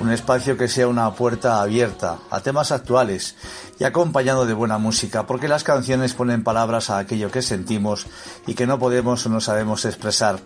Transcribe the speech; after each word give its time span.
un 0.00 0.10
espacio 0.10 0.56
que 0.56 0.68
sea 0.68 0.88
una 0.88 1.12
puerta 1.14 1.60
abierta 1.60 2.18
a 2.30 2.40
temas 2.40 2.72
actuales 2.72 3.36
y 3.78 3.84
acompañado 3.84 4.46
de 4.46 4.54
buena 4.54 4.78
música, 4.78 5.26
porque 5.26 5.48
las 5.48 5.64
canciones 5.64 6.14
ponen 6.14 6.44
palabras 6.44 6.90
a 6.90 6.98
aquello 6.98 7.30
que 7.30 7.42
sentimos 7.42 8.06
y 8.46 8.54
que 8.54 8.66
no 8.66 8.78
podemos 8.78 9.24
o 9.26 9.28
no 9.28 9.40
sabemos 9.40 9.84
expresar. 9.84 10.38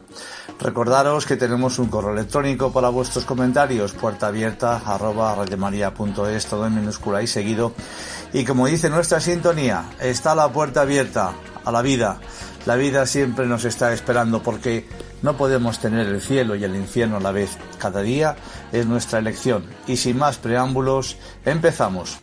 Recordaros 0.60 1.26
que 1.26 1.36
tenemos 1.36 1.78
un 1.78 1.88
correo 1.88 2.12
electrónico 2.12 2.72
para 2.72 2.88
vuestros 2.88 3.24
comentarios, 3.24 3.92
puerta 3.92 4.28
abierta 4.28 4.82
arroba 4.84 5.34
radiomaria.es, 5.34 6.46
todo 6.46 6.66
en 6.66 6.74
minúscula 6.74 7.22
y 7.22 7.26
seguido. 7.26 7.72
Y 8.32 8.44
como 8.44 8.66
dice 8.66 8.90
nuestra 8.90 9.20
sintonía, 9.20 9.84
está 10.00 10.34
la 10.34 10.48
puerta 10.52 10.82
abierta 10.82 11.32
a 11.64 11.72
la 11.72 11.82
vida. 11.82 12.18
La 12.66 12.76
vida 12.76 13.06
siempre 13.06 13.46
nos 13.46 13.64
está 13.64 13.92
esperando 13.92 14.42
porque 14.42 14.86
no 15.22 15.36
podemos 15.36 15.78
tener 15.78 16.06
el 16.06 16.20
cielo 16.20 16.54
y 16.54 16.64
el 16.64 16.76
infierno 16.76 17.16
a 17.16 17.20
la 17.20 17.32
vez. 17.32 17.56
Cada 17.78 18.02
día 18.02 18.36
es 18.72 18.86
nuestra 18.86 19.18
elección. 19.18 19.64
Y 19.86 19.96
sin 19.96 20.18
más 20.18 20.38
preámbulos, 20.38 21.16
empezamos. 21.44 22.18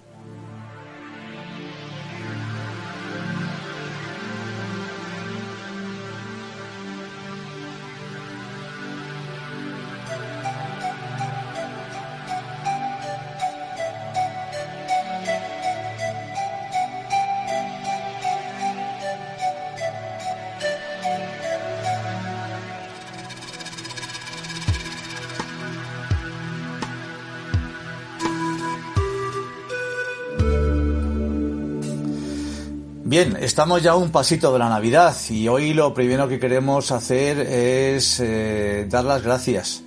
Estamos 33.45 33.83
ya 33.83 33.95
un 33.95 34.09
pasito 34.09 34.51
de 34.51 34.57
la 34.57 34.69
Navidad 34.69 35.15
y 35.29 35.47
hoy 35.47 35.75
lo 35.75 35.93
primero 35.93 36.27
que 36.27 36.39
queremos 36.39 36.91
hacer 36.91 37.39
es 37.39 38.19
eh, 38.19 38.87
dar 38.89 39.03
las 39.03 39.21
gracias 39.21 39.83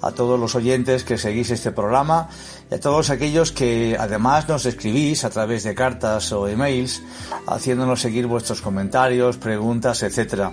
a 0.00 0.12
todos 0.12 0.40
los 0.40 0.54
oyentes 0.54 1.04
que 1.04 1.18
seguís 1.18 1.50
este 1.50 1.72
programa 1.72 2.30
y 2.70 2.74
a 2.74 2.80
todos 2.80 3.10
aquellos 3.10 3.52
que 3.52 3.98
además 4.00 4.48
nos 4.48 4.64
escribís 4.64 5.24
a 5.24 5.30
través 5.30 5.62
de 5.62 5.74
cartas 5.74 6.32
o 6.32 6.48
emails 6.48 7.02
haciéndonos 7.46 8.00
seguir 8.00 8.26
vuestros 8.26 8.62
comentarios, 8.62 9.36
preguntas, 9.36 10.02
etcétera. 10.02 10.50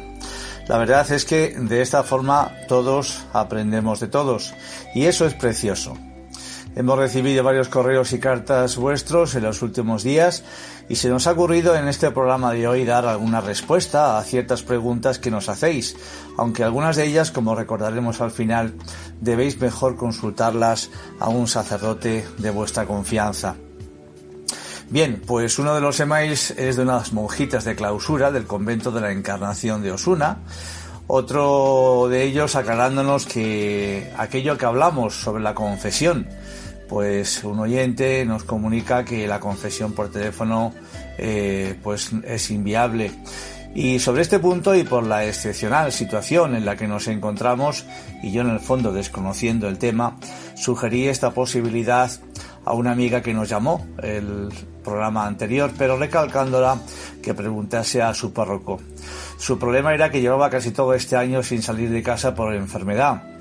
La 0.68 0.78
verdad 0.78 1.10
es 1.14 1.24
que 1.24 1.56
de 1.58 1.82
esta 1.82 2.04
forma 2.04 2.52
todos 2.68 3.22
aprendemos 3.32 4.02
de 4.02 4.10
todos 4.10 4.54
y 4.94 5.06
eso 5.06 5.26
es 5.26 5.34
precioso. 5.34 5.98
Hemos 6.76 7.00
recibido 7.00 7.44
varios 7.44 7.68
correos 7.68 8.14
y 8.14 8.20
cartas 8.20 8.76
vuestros 8.76 9.34
en 9.36 9.44
los 9.44 9.62
últimos 9.62 10.04
días 10.04 10.44
y 10.90 10.96
se 10.96 11.08
nos 11.08 11.28
ha 11.28 11.32
ocurrido 11.32 11.76
en 11.76 11.88
este 11.88 12.10
programa 12.10 12.52
de 12.52 12.68
hoy 12.68 12.84
dar 12.84 13.06
alguna 13.06 13.42
respuesta 13.42 14.18
a 14.18 14.24
ciertas 14.24 14.64
preguntas 14.64 15.20
que 15.20 15.30
nos 15.30 15.48
hacéis, 15.48 15.96
aunque 16.36 16.64
algunas 16.64 16.96
de 16.96 17.06
ellas, 17.06 17.30
como 17.30 17.56
recordaremos 17.56 18.20
al 18.22 18.32
final, 18.32 18.74
debéis 19.22 19.62
mejor 19.62 19.96
consultarlas 19.96 20.90
a 21.20 21.30
un 21.30 21.48
sacerdote 21.48 22.26
de 22.40 22.50
vuestra 22.50 22.88
confianza. 22.88 23.56
Bien, 24.90 25.22
pues 25.24 25.60
uno 25.60 25.76
de 25.76 25.82
los 25.82 26.00
emails 26.00 26.50
es 26.52 26.76
de 26.76 26.82
unas 26.82 27.14
monjitas 27.14 27.64
de 27.64 27.76
clausura 27.76 28.32
del 28.32 28.48
convento 28.48 28.90
de 28.90 29.02
la 29.02 29.12
Encarnación 29.12 29.84
de 29.84 29.92
Osuna, 29.92 30.40
otro 31.06 32.08
de 32.10 32.24
ellos 32.24 32.56
aclarándonos 32.56 33.28
que 33.28 34.12
aquello 34.18 34.58
que 34.58 34.66
hablamos 34.66 35.22
sobre 35.22 35.44
la 35.44 35.54
confesión, 35.54 36.28
pues 36.90 37.44
un 37.44 37.60
oyente 37.60 38.26
nos 38.26 38.44
comunica 38.44 39.06
que 39.06 39.28
la 39.28 39.40
confesión 39.40 39.94
por 39.94 40.12
teléfono 40.12 40.74
eh, 41.18 41.76
pues 41.84 42.12
es 42.26 42.52
inviable. 42.52 43.12
Y 43.76 44.00
sobre 44.00 44.24
este 44.24 44.40
punto 44.40 44.74
y 44.74 44.84
por 44.84 45.06
la 45.06 45.26
excepcional 45.26 45.92
situación 45.92 46.56
en 46.56 46.66
la 46.66 46.76
que 46.76 46.88
nos 46.88 47.08
encontramos, 47.08 47.86
y 48.24 48.32
yo 48.32 48.42
en 48.42 48.50
el 48.50 48.60
fondo 48.60 48.92
desconociendo 48.92 49.68
el 49.68 49.78
tema, 49.78 50.18
sugerí 50.56 51.08
esta 51.08 51.32
posibilidad 51.32 52.10
a 52.66 52.74
una 52.74 52.92
amiga 52.92 53.22
que 53.22 53.34
nos 53.34 53.48
llamó 53.48 53.86
el 54.02 54.50
programa 54.84 55.28
anterior, 55.28 55.72
pero 55.78 55.98
recalcándola 55.98 56.80
que 57.22 57.36
preguntase 57.36 58.02
a 58.02 58.14
su 58.16 58.34
párroco. 58.34 58.80
Su 59.38 59.60
problema 59.60 59.94
era 59.94 60.10
que 60.10 60.22
llevaba 60.22 60.50
casi 60.50 60.72
todo 60.72 60.96
este 60.96 61.16
año 61.16 61.44
sin 61.44 61.62
salir 61.62 61.92
de 61.92 62.02
casa 62.02 62.34
por 62.34 62.54
enfermedad. 62.56 63.39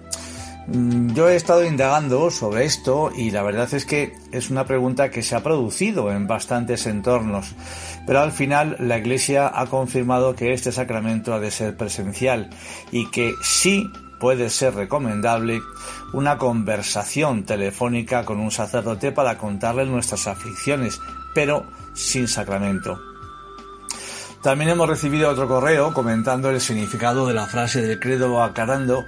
Yo 0.71 1.31
he 1.31 1.37
estado 1.37 1.65
indagando 1.65 2.31
sobre 2.31 2.67
esto 2.67 3.11
y 3.17 3.31
la 3.31 3.43
verdad 3.43 3.73
es 3.73 3.87
que 3.87 4.19
es 4.33 4.51
una 4.51 4.67
pregunta 4.67 5.11
que 5.11 5.23
se 5.23 5.35
ha 5.35 5.43
producido 5.43 6.13
en 6.13 6.27
bastantes 6.27 6.87
entornos, 6.87 7.55
pero 8.07 8.21
al 8.21 8.33
final 8.33 8.77
la 8.79 8.99
Iglesia 8.99 9.51
ha 9.53 9.65
confirmado 9.67 10.37
que 10.37 10.53
este 10.53 10.71
sacramento 10.71 11.33
ha 11.33 11.41
de 11.41 11.51
ser 11.51 11.75
presencial 11.75 12.51
y 12.93 13.11
que 13.11 13.33
sí 13.43 13.91
puede 14.21 14.51
ser 14.51 14.75
recomendable 14.75 15.63
una 16.13 16.37
conversación 16.37 17.45
telefónica 17.45 18.27
con 18.27 18.39
un 18.39 18.51
sacerdote 18.51 19.11
para 19.11 19.39
contarle 19.39 19.87
nuestras 19.87 20.27
aflicciones, 20.27 21.01
pero 21.35 21.65
sin 21.95 22.29
sacramento. 22.29 23.01
También 24.43 24.71
hemos 24.71 24.89
recibido 24.89 25.31
otro 25.31 25.49
correo 25.49 25.95
comentando 25.95 26.51
el 26.51 26.61
significado 26.61 27.27
de 27.27 27.35
la 27.35 27.47
frase 27.47 27.83
del 27.83 27.99
credo 27.99 28.43
aclarando 28.43 29.05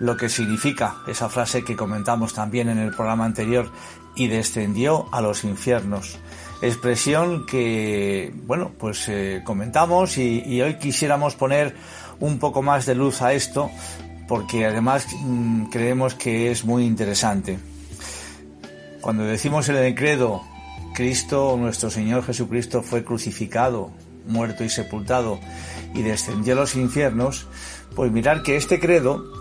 lo 0.00 0.16
que 0.16 0.28
significa 0.28 0.96
esa 1.06 1.28
frase 1.28 1.62
que 1.62 1.76
comentamos 1.76 2.34
también 2.34 2.68
en 2.70 2.78
el 2.78 2.90
programa 2.90 3.26
anterior 3.26 3.70
y 4.16 4.26
descendió 4.26 5.06
a 5.12 5.20
los 5.20 5.44
infiernos. 5.44 6.18
Expresión 6.62 7.46
que, 7.46 8.32
bueno, 8.46 8.72
pues 8.78 9.08
eh, 9.08 9.42
comentamos 9.44 10.18
y, 10.18 10.60
hoy 10.60 10.74
quisiéramos 10.78 11.34
poner 11.34 11.76
un 12.18 12.38
poco 12.38 12.62
más 12.62 12.86
de 12.86 12.94
luz 12.94 13.22
a 13.22 13.34
esto 13.34 13.70
porque 14.26 14.66
además 14.66 15.06
mm, 15.22 15.64
creemos 15.64 16.14
que 16.14 16.50
es 16.50 16.64
muy 16.64 16.84
interesante. 16.84 17.58
Cuando 19.00 19.24
decimos 19.24 19.68
en 19.68 19.76
el 19.76 19.94
credo, 19.94 20.42
Cristo, 20.94 21.56
nuestro 21.58 21.90
Señor 21.90 22.24
Jesucristo, 22.24 22.82
fue 22.82 23.04
crucificado, 23.04 23.90
muerto 24.26 24.64
y 24.64 24.68
sepultado 24.68 25.40
y 25.94 26.02
descendió 26.02 26.54
a 26.54 26.56
los 26.56 26.74
infiernos, 26.76 27.46
pues 27.94 28.12
mirar 28.12 28.42
que 28.42 28.56
este 28.56 28.78
credo, 28.78 29.39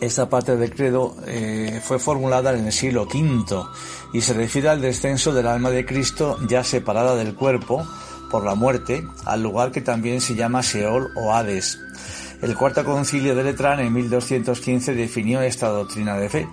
esta 0.00 0.28
parte 0.28 0.56
del 0.56 0.74
credo, 0.74 1.16
eh, 1.26 1.80
fue 1.82 1.98
formulada 1.98 2.56
en 2.56 2.66
el 2.66 2.72
siglo 2.72 3.02
V 3.02 3.64
y 4.12 4.20
se 4.20 4.34
refiere 4.34 4.68
al 4.68 4.80
descenso 4.80 5.32
del 5.32 5.46
alma 5.46 5.70
de 5.70 5.84
Cristo 5.84 6.38
ya 6.48 6.64
separada 6.64 7.16
del 7.16 7.34
cuerpo 7.34 7.86
por 8.30 8.44
la 8.44 8.54
muerte, 8.54 9.02
al 9.24 9.42
lugar 9.42 9.72
que 9.72 9.80
también 9.80 10.20
se 10.20 10.34
llama 10.34 10.62
Seol 10.62 11.10
o 11.16 11.32
Hades. 11.32 11.78
El 12.42 12.54
cuarto 12.56 12.84
concilio 12.84 13.34
de 13.34 13.42
Letrán 13.42 13.80
en 13.80 13.92
1215 13.92 14.94
definió 14.94 15.42
esta 15.42 15.68
doctrina 15.68 16.16
de 16.16 16.28
fe. 16.28 16.48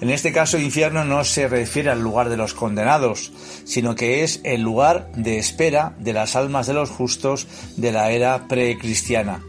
En 0.00 0.10
este 0.10 0.32
caso, 0.32 0.58
infierno 0.58 1.04
no 1.04 1.24
se 1.24 1.48
refiere 1.48 1.90
al 1.90 2.00
lugar 2.00 2.28
de 2.28 2.36
los 2.36 2.54
condenados, 2.54 3.32
sino 3.64 3.96
que 3.96 4.22
es 4.22 4.40
el 4.44 4.60
lugar 4.60 5.10
de 5.16 5.38
espera 5.38 5.96
de 5.98 6.12
las 6.12 6.36
almas 6.36 6.66
de 6.66 6.74
los 6.74 6.90
justos 6.90 7.48
de 7.76 7.90
la 7.90 8.10
era 8.10 8.46
precristiana. 8.46 9.42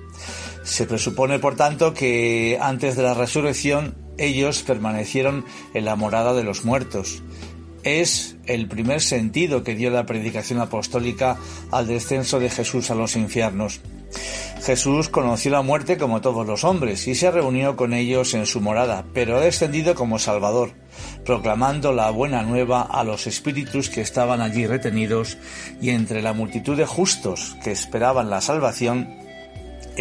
Se 0.70 0.86
presupone, 0.86 1.40
por 1.40 1.56
tanto, 1.56 1.96
que 1.96 2.60
antes 2.62 2.96
de 2.96 3.02
la 3.02 3.16
resurrección 3.16 3.96
ellos 4.20 4.62
permanecieron 4.62 5.44
en 5.74 5.84
la 5.84 5.96
morada 5.96 6.36
de 6.36 6.44
los 6.44 6.64
muertos. 6.64 7.24
Es 7.82 8.38
el 8.46 8.68
primer 8.68 9.02
sentido 9.02 9.64
que 9.64 9.74
dio 9.74 9.90
la 9.90 10.06
predicación 10.06 10.62
apostólica 10.62 11.38
al 11.72 11.88
descenso 11.88 12.40
de 12.40 12.52
Jesús 12.52 12.92
a 12.92 12.96
los 12.96 13.16
infiernos. 13.16 13.82
Jesús 14.62 15.10
conoció 15.10 15.52
la 15.52 15.64
muerte 15.64 15.98
como 15.98 16.22
todos 16.22 16.46
los 16.46 16.64
hombres 16.64 17.08
y 17.08 17.16
se 17.16 17.32
reunió 17.32 17.76
con 17.76 17.94
ellos 17.94 18.36
en 18.36 18.46
su 18.46 18.62
morada, 18.62 19.06
pero 19.14 19.38
ha 19.38 19.42
descendido 19.42 19.96
como 19.96 20.20
Salvador, 20.20 20.74
proclamando 21.26 21.94
la 21.94 22.12
buena 22.12 22.44
nueva 22.44 22.84
a 22.84 23.04
los 23.04 23.26
espíritus 23.26 23.90
que 23.90 24.02
estaban 24.02 24.40
allí 24.40 24.68
retenidos 24.68 25.38
y 25.82 25.90
entre 25.90 26.22
la 26.22 26.34
multitud 26.34 26.78
de 26.78 26.86
justos 26.86 27.58
que 27.64 27.72
esperaban 27.72 28.30
la 28.30 28.40
salvación 28.40 29.29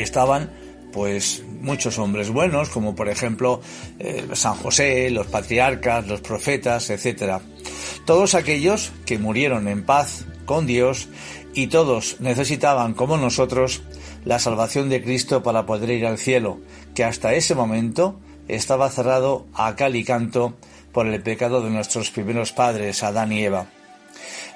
estaban 0.00 0.50
pues 0.92 1.42
muchos 1.60 1.98
hombres 1.98 2.30
buenos, 2.30 2.70
como 2.70 2.94
por 2.94 3.08
ejemplo 3.08 3.60
eh, 3.98 4.26
San 4.32 4.54
José, 4.54 5.10
los 5.10 5.26
patriarcas, 5.26 6.06
los 6.06 6.20
profetas, 6.20 6.90
etc. 6.90 7.40
Todos 8.04 8.34
aquellos 8.34 8.92
que 9.04 9.18
murieron 9.18 9.68
en 9.68 9.84
paz 9.84 10.24
con 10.46 10.66
Dios 10.66 11.08
y 11.54 11.66
todos 11.66 12.20
necesitaban, 12.20 12.94
como 12.94 13.16
nosotros, 13.16 13.82
la 14.24 14.38
salvación 14.38 14.88
de 14.88 15.02
Cristo 15.02 15.42
para 15.42 15.66
poder 15.66 15.90
ir 15.90 16.06
al 16.06 16.18
cielo, 16.18 16.58
que 16.94 17.04
hasta 17.04 17.34
ese 17.34 17.54
momento 17.54 18.18
estaba 18.48 18.90
cerrado 18.90 19.46
a 19.54 19.76
cal 19.76 19.96
y 19.96 20.04
canto 20.04 20.54
por 20.92 21.06
el 21.06 21.22
pecado 21.22 21.62
de 21.62 21.70
nuestros 21.70 22.10
primeros 22.10 22.52
padres, 22.52 23.02
Adán 23.02 23.32
y 23.32 23.44
Eva. 23.44 23.66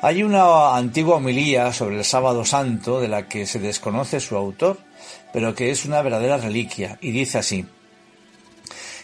Hay 0.01 0.23
una 0.23 0.77
antigua 0.77 1.17
homilía 1.17 1.73
sobre 1.73 1.99
el 1.99 2.05
sábado 2.05 2.45
santo 2.45 3.01
de 3.01 3.09
la 3.09 3.29
que 3.29 3.47
se 3.47 3.61
desconoce 3.61 4.19
su 4.19 4.37
autor, 4.37 4.79
pero 5.33 5.55
que 5.55 5.71
es 5.71 5.85
una 5.85 6.03
verdadera 6.03 6.39
reliquia, 6.39 6.99
y 7.01 7.11
dice 7.11 7.39
así 7.39 7.67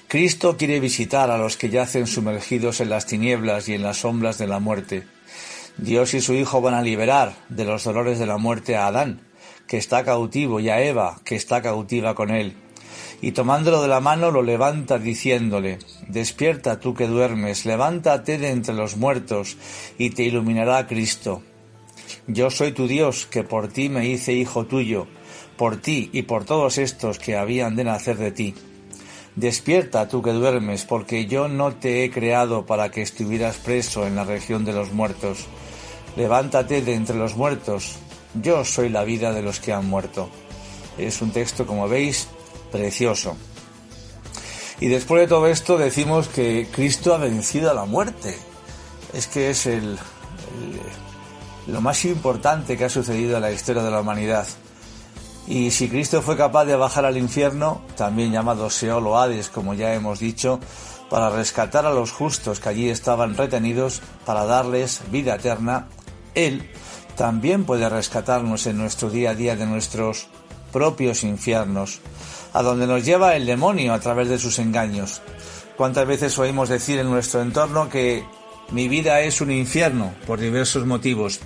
Cristo 0.08 0.56
quiere 0.56 0.80
visitar 0.80 1.30
a 1.30 1.36
los 1.36 1.58
que 1.58 1.68
yacen 1.68 2.06
sumergidos 2.06 2.80
en 2.80 2.88
las 2.88 3.04
tinieblas 3.04 3.68
y 3.68 3.74
en 3.74 3.82
las 3.82 3.98
sombras 3.98 4.38
de 4.38 4.46
la 4.46 4.58
muerte. 4.58 5.06
Dios 5.76 6.14
y 6.14 6.22
su 6.22 6.32
Hijo 6.32 6.62
van 6.62 6.72
a 6.72 6.80
liberar 6.80 7.34
de 7.50 7.66
los 7.66 7.84
dolores 7.84 8.18
de 8.18 8.24
la 8.24 8.38
muerte 8.38 8.74
a 8.74 8.86
Adán, 8.86 9.20
que 9.66 9.76
está 9.76 10.06
cautivo, 10.06 10.60
y 10.60 10.70
a 10.70 10.82
Eva, 10.82 11.20
que 11.26 11.36
está 11.36 11.60
cautiva 11.60 12.14
con 12.14 12.30
él. 12.30 12.56
Y 13.20 13.32
tomándolo 13.32 13.82
de 13.82 13.88
la 13.88 14.00
mano 14.00 14.30
lo 14.30 14.42
levanta 14.42 14.98
diciéndole, 14.98 15.78
Despierta 16.08 16.80
tú 16.80 16.94
que 16.94 17.06
duermes, 17.06 17.66
levántate 17.66 18.38
de 18.38 18.48
entre 18.48 18.74
los 18.74 18.96
muertos, 18.96 19.58
y 19.98 20.08
te 20.10 20.22
iluminará 20.22 20.86
Cristo. 20.86 21.42
Yo 22.26 22.50
soy 22.50 22.72
tu 22.72 22.88
Dios, 22.88 23.26
que 23.26 23.44
por 23.44 23.68
ti 23.68 23.90
me 23.90 24.06
hice 24.06 24.32
hijo 24.32 24.64
tuyo, 24.64 25.06
por 25.58 25.76
ti 25.76 26.08
y 26.14 26.22
por 26.22 26.46
todos 26.46 26.78
estos 26.78 27.18
que 27.18 27.36
habían 27.36 27.76
de 27.76 27.84
nacer 27.84 28.16
de 28.16 28.32
ti. 28.32 28.54
Despierta 29.36 30.08
tú 30.08 30.22
que 30.22 30.32
duermes, 30.32 30.84
porque 30.84 31.26
yo 31.26 31.48
no 31.48 31.74
te 31.74 32.02
he 32.02 32.10
creado 32.10 32.64
para 32.64 32.90
que 32.90 33.02
estuvieras 33.02 33.56
preso 33.56 34.06
en 34.06 34.16
la 34.16 34.24
región 34.24 34.64
de 34.64 34.72
los 34.72 34.92
muertos. 34.92 35.46
Levántate 36.16 36.80
de 36.80 36.94
entre 36.94 37.16
los 37.16 37.36
muertos, 37.36 37.96
yo 38.42 38.64
soy 38.64 38.88
la 38.88 39.04
vida 39.04 39.32
de 39.32 39.42
los 39.42 39.60
que 39.60 39.72
han 39.72 39.86
muerto. 39.86 40.30
Es 40.96 41.20
un 41.20 41.30
texto, 41.30 41.66
como 41.66 41.88
veis, 41.88 42.28
precioso. 42.72 43.36
Y 44.80 44.88
después 44.88 45.22
de 45.22 45.28
todo 45.28 45.46
esto 45.46 45.76
decimos 45.76 46.28
que 46.28 46.68
Cristo 46.72 47.14
ha 47.14 47.18
vencido 47.18 47.70
a 47.70 47.74
la 47.74 47.84
muerte. 47.84 48.36
Es 49.12 49.26
que 49.26 49.50
es 49.50 49.66
el, 49.66 49.98
lo 51.66 51.80
más 51.80 52.04
importante 52.04 52.76
que 52.76 52.84
ha 52.84 52.90
sucedido 52.90 53.36
en 53.36 53.42
la 53.42 53.52
historia 53.52 53.82
de 53.82 53.90
la 53.90 54.00
humanidad. 54.00 54.46
Y 55.48 55.70
si 55.70 55.88
Cristo 55.88 56.20
fue 56.20 56.36
capaz 56.36 56.66
de 56.66 56.76
bajar 56.76 57.06
al 57.06 57.16
infierno, 57.16 57.80
también 57.96 58.32
llamado 58.32 58.68
Seol 58.68 59.06
o 59.06 59.18
Hades, 59.18 59.48
como 59.48 59.72
ya 59.72 59.94
hemos 59.94 60.18
dicho, 60.20 60.60
para 61.08 61.30
rescatar 61.30 61.86
a 61.86 61.92
los 61.92 62.12
justos 62.12 62.60
que 62.60 62.68
allí 62.68 62.90
estaban 62.90 63.34
retenidos, 63.34 64.02
para 64.26 64.44
darles 64.44 65.00
vida 65.10 65.36
eterna, 65.36 65.88
Él 66.34 66.70
también 67.16 67.64
puede 67.64 67.88
rescatarnos 67.88 68.66
en 68.66 68.76
nuestro 68.76 69.08
día 69.08 69.30
a 69.30 69.34
día 69.34 69.56
de 69.56 69.64
nuestros 69.64 70.28
propios 70.70 71.24
infiernos, 71.24 72.00
a 72.52 72.62
donde 72.62 72.86
nos 72.86 73.06
lleva 73.06 73.34
el 73.34 73.46
demonio 73.46 73.94
a 73.94 74.00
través 74.00 74.28
de 74.28 74.38
sus 74.38 74.58
engaños. 74.58 75.22
¿Cuántas 75.78 76.06
veces 76.06 76.38
oímos 76.38 76.68
decir 76.68 76.98
en 76.98 77.08
nuestro 77.08 77.40
entorno 77.40 77.88
que 77.88 78.22
mi 78.70 78.86
vida 78.86 79.22
es 79.22 79.40
un 79.40 79.50
infierno 79.50 80.12
por 80.26 80.40
diversos 80.40 80.84
motivos? 80.84 81.40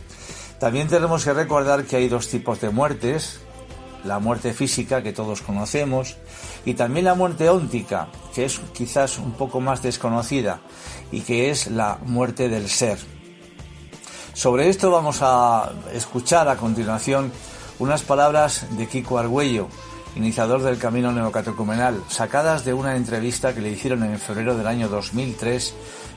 También 0.59 0.89
tenemos 0.89 1.25
que 1.25 1.35
recordar 1.35 1.85
que 1.85 1.97
hay 1.97 2.09
dos 2.09 2.27
tipos 2.27 2.61
de 2.61 2.71
muertes, 2.71 3.41
la 4.05 4.19
muerte 4.19 4.53
física 4.53 5.03
que 5.03 5.13
todos 5.13 5.43
conocemos 5.43 6.17
y 6.65 6.75
también 6.75 7.05
la 7.07 7.15
muerte 7.15 7.49
óntica, 7.49 8.09
que 8.35 8.45
es 8.45 8.61
quizás 8.73 9.19
un 9.19 9.33
poco 9.33 9.61
más 9.61 9.83
desconocida 9.83 10.61
y 11.11 11.21
que 11.21 11.51
es 11.51 11.69
la 11.69 11.99
muerte 12.05 12.49
del 12.49 12.69
ser. 12.69 12.99
Sobre 14.35 14.69
esto 14.69 14.91
vamos 14.91 15.19
a 15.21 15.71
escuchar 15.93 16.49
a 16.49 16.57
continuación 16.57 17.31
unas 17.79 18.03
palabras 18.03 18.67
de 18.77 18.87
Kiko 18.87 19.19
Argüello, 19.19 19.69
iniciador 20.17 20.63
del 20.63 20.79
Camino 20.79 21.13
Neocatecumenal, 21.13 22.03
sacadas 22.09 22.65
de 22.65 22.73
una 22.73 22.97
entrevista 22.97 23.55
que 23.55 23.61
le 23.61 23.71
hicieron 23.71 24.03
en 24.05 24.19
febrero 24.19 24.57
del 24.57 24.67
año 24.67 24.89
2003 24.89 25.75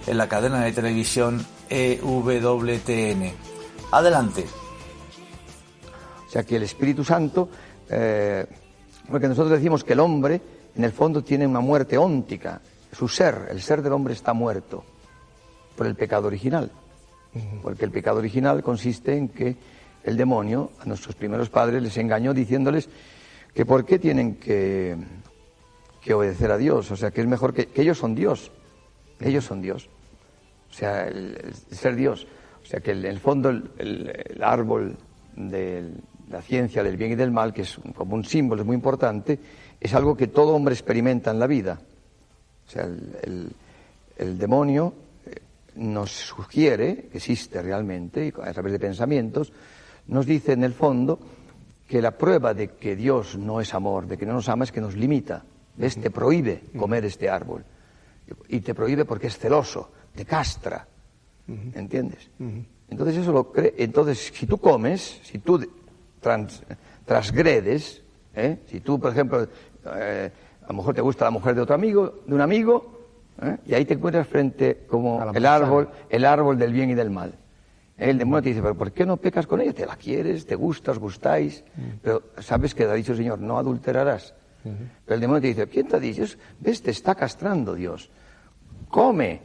en 0.07 0.17
la 0.17 0.29
cadena 0.29 0.61
de 0.61 0.71
televisión 0.71 1.45
EWTN. 1.69 3.33
Adelante. 3.91 4.45
O 6.27 6.31
sea 6.31 6.43
que 6.43 6.57
el 6.57 6.63
Espíritu 6.63 7.03
Santo, 7.03 7.49
eh, 7.89 8.45
porque 9.09 9.27
nosotros 9.27 9.51
decimos 9.51 9.83
que 9.83 9.93
el 9.93 9.99
hombre 9.99 10.41
en 10.75 10.83
el 10.83 10.91
fondo 10.91 11.23
tiene 11.23 11.47
una 11.47 11.59
muerte 11.59 11.97
óntica, 11.97 12.61
su 12.91 13.07
ser, 13.07 13.47
el 13.49 13.61
ser 13.61 13.81
del 13.81 13.93
hombre 13.93 14.13
está 14.13 14.33
muerto 14.33 14.83
por 15.75 15.87
el 15.87 15.95
pecado 15.95 16.27
original. 16.27 16.71
Porque 17.61 17.83
el 17.83 17.91
pecado 17.91 18.19
original 18.19 18.63
consiste 18.63 19.17
en 19.17 19.27
que 19.27 19.57
el 20.03 20.15
demonio 20.15 20.71
a 20.79 20.85
nuestros 20.85 21.15
primeros 21.15 21.49
padres 21.49 21.83
les 21.83 21.97
engañó 21.97 22.33
diciéndoles 22.33 22.87
que 23.53 23.65
por 23.65 23.85
qué 23.85 23.99
tienen 23.99 24.35
que, 24.35 24.95
que 26.05 26.13
obedecer 26.13 26.51
a 26.51 26.57
Dios, 26.57 26.91
o 26.91 26.95
sea, 26.95 27.09
que 27.09 27.21
es 27.21 27.27
mejor 27.27 27.53
que, 27.53 27.69
ellos 27.75 27.97
son 27.97 28.13
Dios, 28.13 28.51
ellos 29.19 29.43
son 29.43 29.61
Dios, 29.61 29.89
o 30.69 30.73
sea, 30.73 31.07
el, 31.07 31.51
ser 31.71 31.95
Dios, 31.95 32.27
o 32.63 32.65
sea, 32.65 32.79
que 32.79 32.91
en 32.91 33.05
el 33.05 33.19
fondo 33.19 33.49
el, 33.49 34.39
árbol 34.41 34.97
de 35.35 35.91
la 36.29 36.41
ciencia 36.41 36.83
del 36.83 36.97
bien 36.97 37.11
y 37.11 37.15
del 37.15 37.31
mal, 37.31 37.53
que 37.53 37.63
es 37.63 37.79
como 37.95 38.15
un 38.15 38.25
símbolo, 38.25 38.61
es 38.61 38.65
muy 38.65 38.75
importante, 38.75 39.39
es 39.79 39.93
algo 39.93 40.15
que 40.15 40.27
todo 40.27 40.55
hombre 40.55 40.73
experimenta 40.73 41.31
en 41.31 41.39
la 41.39 41.47
vida. 41.47 41.79
O 42.67 42.69
sea, 42.69 42.87
el 44.17 44.37
demonio 44.37 44.93
nos 45.75 46.11
sugiere, 46.11 47.07
que 47.11 47.17
existe 47.17 47.61
realmente, 47.61 48.33
a 48.41 48.53
través 48.53 48.71
de 48.71 48.79
pensamientos, 48.79 49.51
nos 50.07 50.25
dice 50.25 50.53
en 50.53 50.63
el 50.63 50.73
fondo 50.73 51.19
que 51.87 52.01
la 52.01 52.17
prueba 52.17 52.53
de 52.53 52.69
que 52.69 52.95
Dios 52.95 53.37
no 53.37 53.61
es 53.61 53.73
amor, 53.73 54.07
de 54.07 54.17
que 54.17 54.25
no 54.25 54.33
nos 54.33 54.49
ama, 54.49 54.63
es 54.63 54.71
que 54.71 54.81
nos 54.81 54.95
limita. 54.95 55.43
¿Ves? 55.77 55.99
Te 55.99 56.09
prohíbe 56.09 56.63
comer 56.77 57.05
este 57.05 57.29
árbol. 57.29 57.63
Y 58.47 58.61
te 58.61 58.73
prohíbe 58.73 59.05
porque 59.05 59.27
es 59.27 59.37
celoso, 59.37 59.91
te 60.15 60.25
castra. 60.25 60.87
¿Entiendes? 61.47 62.29
Entonces 62.89 63.17
eso 63.17 63.31
lo 63.31 63.51
cree. 63.51 63.75
Entonces, 63.77 64.31
si 64.33 64.47
tú 64.47 64.57
comes, 64.57 65.19
si 65.23 65.39
tú 65.39 65.59
trans- 66.25 66.63
transgredes, 67.05 68.01
¿eh? 68.33 68.57
si 68.67 68.79
tú, 68.79 68.99
por 68.99 69.11
ejemplo, 69.11 69.47
eh, 69.95 70.31
a 70.63 70.67
lo 70.67 70.73
mejor 70.73 70.95
te 70.95 71.01
gusta 71.01 71.25
la 71.25 71.31
mujer 71.31 71.53
de 71.53 71.61
otro 71.61 71.75
amigo, 71.75 72.23
de 72.25 72.33
un 72.33 72.41
amigo, 72.41 72.99
¿eh? 73.41 73.57
y 73.67 73.73
ahí 73.75 73.85
te 73.85 73.93
encuentras 73.93 74.27
frente 74.27 74.85
como 74.87 75.19
el 75.37 75.45
árbol, 75.45 75.89
el 76.09 76.25
árbol 76.25 76.57
del 76.57 76.73
bien 76.73 76.89
y 76.89 76.95
del 76.95 77.11
mal. 77.11 77.35
El 77.97 78.17
demonio 78.17 78.41
te 78.41 78.49
dice, 78.49 78.61
pero 78.61 78.75
¿por 78.75 78.91
qué 78.91 79.05
no 79.05 79.17
pecas 79.17 79.45
con 79.47 79.61
ella? 79.61 79.71
Te 79.71 79.85
la 79.85 79.95
quieres, 79.95 80.45
te 80.45 80.55
gusta, 80.55 80.91
os 80.91 80.99
gustáis, 80.99 81.63
pero 82.01 82.23
sabes 82.39 82.73
que 82.75 82.83
te 82.85 82.91
ha 82.91 82.95
dicho 82.95 83.11
el 83.13 83.19
Señor, 83.19 83.39
no 83.39 83.57
adulterarás. 83.57 84.33
Pero 84.63 85.15
el 85.15 85.21
demonio 85.21 85.41
te 85.41 85.47
dice, 85.47 85.67
¿quién 85.67 85.87
te 85.87 85.95
ha 85.95 85.99
dicho? 85.99 86.25
Ves, 86.59 86.81
te 86.81 86.89
está 86.91 87.13
castrando 87.15 87.75
Dios. 87.75 88.09
Come, 88.89 89.39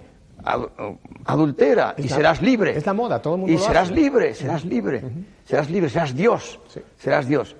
adultera 1.24 1.94
y 1.98 2.08
serás 2.08 2.42
libre. 2.42 2.76
es 2.76 2.86
la 2.86 2.92
moda, 2.94 3.20
todo 3.20 3.34
el 3.34 3.40
mundo 3.40 3.54
Y 3.54 3.58
serás 3.58 3.90
libre, 3.90 4.34
serás 4.34 4.64
libre, 4.64 5.02
serás 5.44 5.70
libre, 5.70 5.88
serás 5.88 6.14
Dios, 6.14 6.60
serás 6.98 7.26
Dios. 7.26 7.56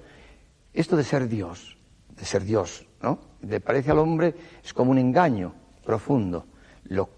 Esto 0.72 0.96
de 0.96 1.04
ser 1.04 1.28
Dios, 1.28 1.76
de 2.16 2.24
ser 2.24 2.44
Dios, 2.44 2.86
¿no? 3.02 3.18
Le 3.42 3.60
parece 3.60 3.90
al 3.90 3.98
hombre 3.98 4.34
es 4.62 4.72
como 4.74 4.90
un 4.90 4.98
engaño 4.98 5.52
profundo. 5.84 6.46
Lo- 6.84 7.08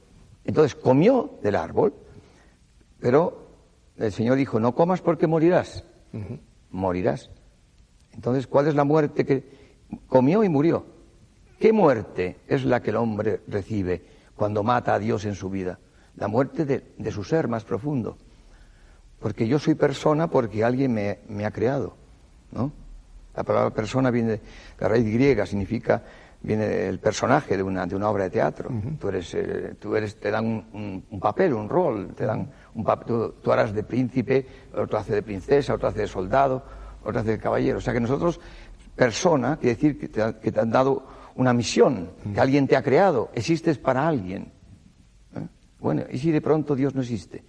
entonces 0.45 0.75
comió 0.75 1.39
del 1.43 1.57
árbol, 1.57 1.93
pero 2.99 3.49
el 3.97 4.13
Señor 4.13 4.37
dijo, 4.37 4.59
no 4.59 4.75
comas 4.75 5.01
porque 5.01 5.27
morirás. 5.27 5.85
Morirás. 6.71 7.31
Entonces, 8.15 8.47
¿cuál 8.47 8.67
es 8.69 8.75
la 8.75 8.85
muerte 8.85 9.25
que 9.25 9.45
comió 10.07 10.43
y 10.45 10.49
murió? 10.49 10.87
¿Qué 11.59 11.73
muerte 11.73 12.39
es 12.49 12.65
la 12.65 12.81
que 12.83 12.91
el 12.91 12.97
hombre 12.97 13.41
recibe 13.47 14.05
cuando 14.37 14.63
mata 14.63 14.95
a 14.95 14.99
Dios 14.99 15.25
en 15.25 15.35
su 15.35 15.51
vida? 15.51 15.79
La 16.17 16.29
muerte 16.29 16.65
de, 16.65 16.93
de 16.99 17.11
su 17.11 17.25
ser 17.25 17.49
más 17.49 17.65
profundo. 17.65 18.17
Porque 19.21 19.47
yo 19.47 19.59
soy 19.59 19.75
persona 19.75 20.29
porque 20.29 20.65
alguien 20.65 20.93
me, 20.93 21.21
me 21.29 21.47
ha 21.47 21.51
creado, 21.51 21.95
¿no? 22.51 22.73
La 23.37 23.45
palabra 23.45 23.71
persona 23.71 24.11
viene 24.11 24.33
de 24.33 24.41
la 24.79 24.89
raíz 24.89 25.07
griega, 25.07 25.47
significa, 25.47 26.03
viene 26.43 26.67
del 26.67 26.99
personaje 26.99 27.57
de 27.57 27.63
una, 27.63 27.87
de 27.87 27.95
una 27.97 28.11
obra 28.11 28.25
de 28.25 28.31
teatro. 28.31 28.69
Tú 29.01 29.09
eres, 29.09 29.33
eh, 29.35 29.75
tú 29.81 29.95
eres, 29.97 30.17
te 30.17 30.31
dan 30.31 30.45
un, 30.47 30.67
un- 30.73 31.05
un 31.09 31.21
papel, 31.21 31.55
un 31.55 31.69
rol, 31.69 32.09
te 32.15 32.27
dan 32.27 32.51
un 32.75 32.85
papel, 32.85 33.07
tú, 33.07 33.35
tú 33.43 33.53
harás 33.53 33.73
de 33.73 33.85
príncipe, 33.85 34.47
otro 34.77 34.99
hace 34.99 35.15
de 35.15 35.23
princesa, 35.23 35.73
otro 35.73 35.89
hace 35.89 36.01
de 36.01 36.09
soldado, 36.09 36.63
otro 37.05 37.21
hace 37.21 37.31
de 37.31 37.39
caballero. 37.39 37.79
O 37.79 37.81
sea 37.81 37.95
que 37.95 38.01
nosotros, 38.01 38.39
persona, 38.97 39.57
quiere 39.57 39.77
decir 39.77 39.99
que 39.99 40.09
te, 40.09 40.35
que 40.43 40.53
te 40.53 40.61
han 40.61 40.71
dado 40.71 41.07
una 41.37 41.53
misión, 41.53 42.11
que 42.35 42.41
alguien 42.41 42.67
te 42.67 42.77
ha 42.77 42.83
creado, 42.83 43.31
existes 43.35 43.79
para 43.79 44.07
alguien. 44.07 44.53
¿eh? 45.35 45.47
Bueno, 45.79 46.03
¿y 46.11 46.19
si 46.19 46.31
de 46.31 46.41
pronto 46.41 46.75
Dios 46.75 46.95
no 46.95 47.03
existe? 47.03 47.45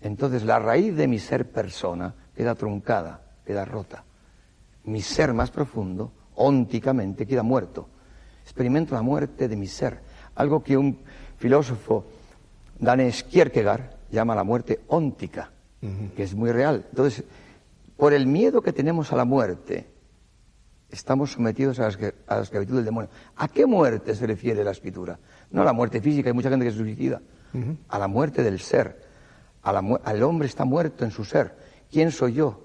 Entonces 0.00 0.44
la 0.44 0.60
raíz 0.60 0.94
de 0.94 1.08
mi 1.08 1.18
ser 1.18 1.50
persona 1.50 2.14
queda 2.36 2.54
truncada, 2.54 3.20
queda 3.44 3.64
rota. 3.64 4.04
Mi 4.84 5.02
ser 5.02 5.32
más 5.32 5.50
profundo, 5.50 6.12
ónticamente, 6.36 7.26
queda 7.26 7.42
muerto. 7.42 7.88
Experimento 8.44 8.94
la 8.94 9.02
muerte 9.02 9.48
de 9.48 9.56
mi 9.56 9.66
ser. 9.66 10.00
Algo 10.36 10.62
que 10.62 10.76
un 10.76 10.98
filósofo 11.38 12.04
danés 12.78 13.24
Kierkegaard 13.24 13.90
llama 14.10 14.36
la 14.36 14.44
muerte 14.44 14.80
óntica, 14.88 15.50
que 16.14 16.22
es 16.22 16.34
muy 16.34 16.52
real. 16.52 16.86
Entonces, 16.90 17.24
por 17.96 18.12
el 18.12 18.26
miedo 18.26 18.62
que 18.62 18.72
tenemos 18.72 19.12
a 19.12 19.16
la 19.16 19.24
muerte, 19.24 19.86
estamos 20.90 21.32
sometidos 21.32 21.78
a 21.80 21.82
la, 21.82 21.88
esclav- 21.90 22.14
a 22.26 22.36
la 22.36 22.42
esclavitud 22.42 22.76
del 22.76 22.84
demonio. 22.84 23.10
¿A 23.36 23.48
qué 23.48 23.66
muerte 23.66 24.14
se 24.14 24.26
refiere 24.26 24.62
la 24.64 24.70
escritura? 24.70 25.18
No 25.50 25.62
a 25.62 25.64
la 25.64 25.72
muerte 25.72 26.00
física, 26.00 26.28
hay 26.30 26.34
mucha 26.34 26.50
gente 26.50 26.64
que 26.66 26.72
se 26.72 26.78
suicida. 26.78 27.20
A 27.88 27.98
la 27.98 28.06
muerte 28.06 28.42
del 28.42 28.60
ser. 28.60 29.02
A 29.62 29.72
la 29.72 29.80
mu- 29.82 29.98
al 30.04 30.22
hombre 30.22 30.46
está 30.46 30.64
muerto 30.64 31.04
en 31.04 31.10
su 31.10 31.24
ser. 31.24 31.54
¿Quién 31.90 32.10
soy 32.10 32.34
yo? 32.34 32.62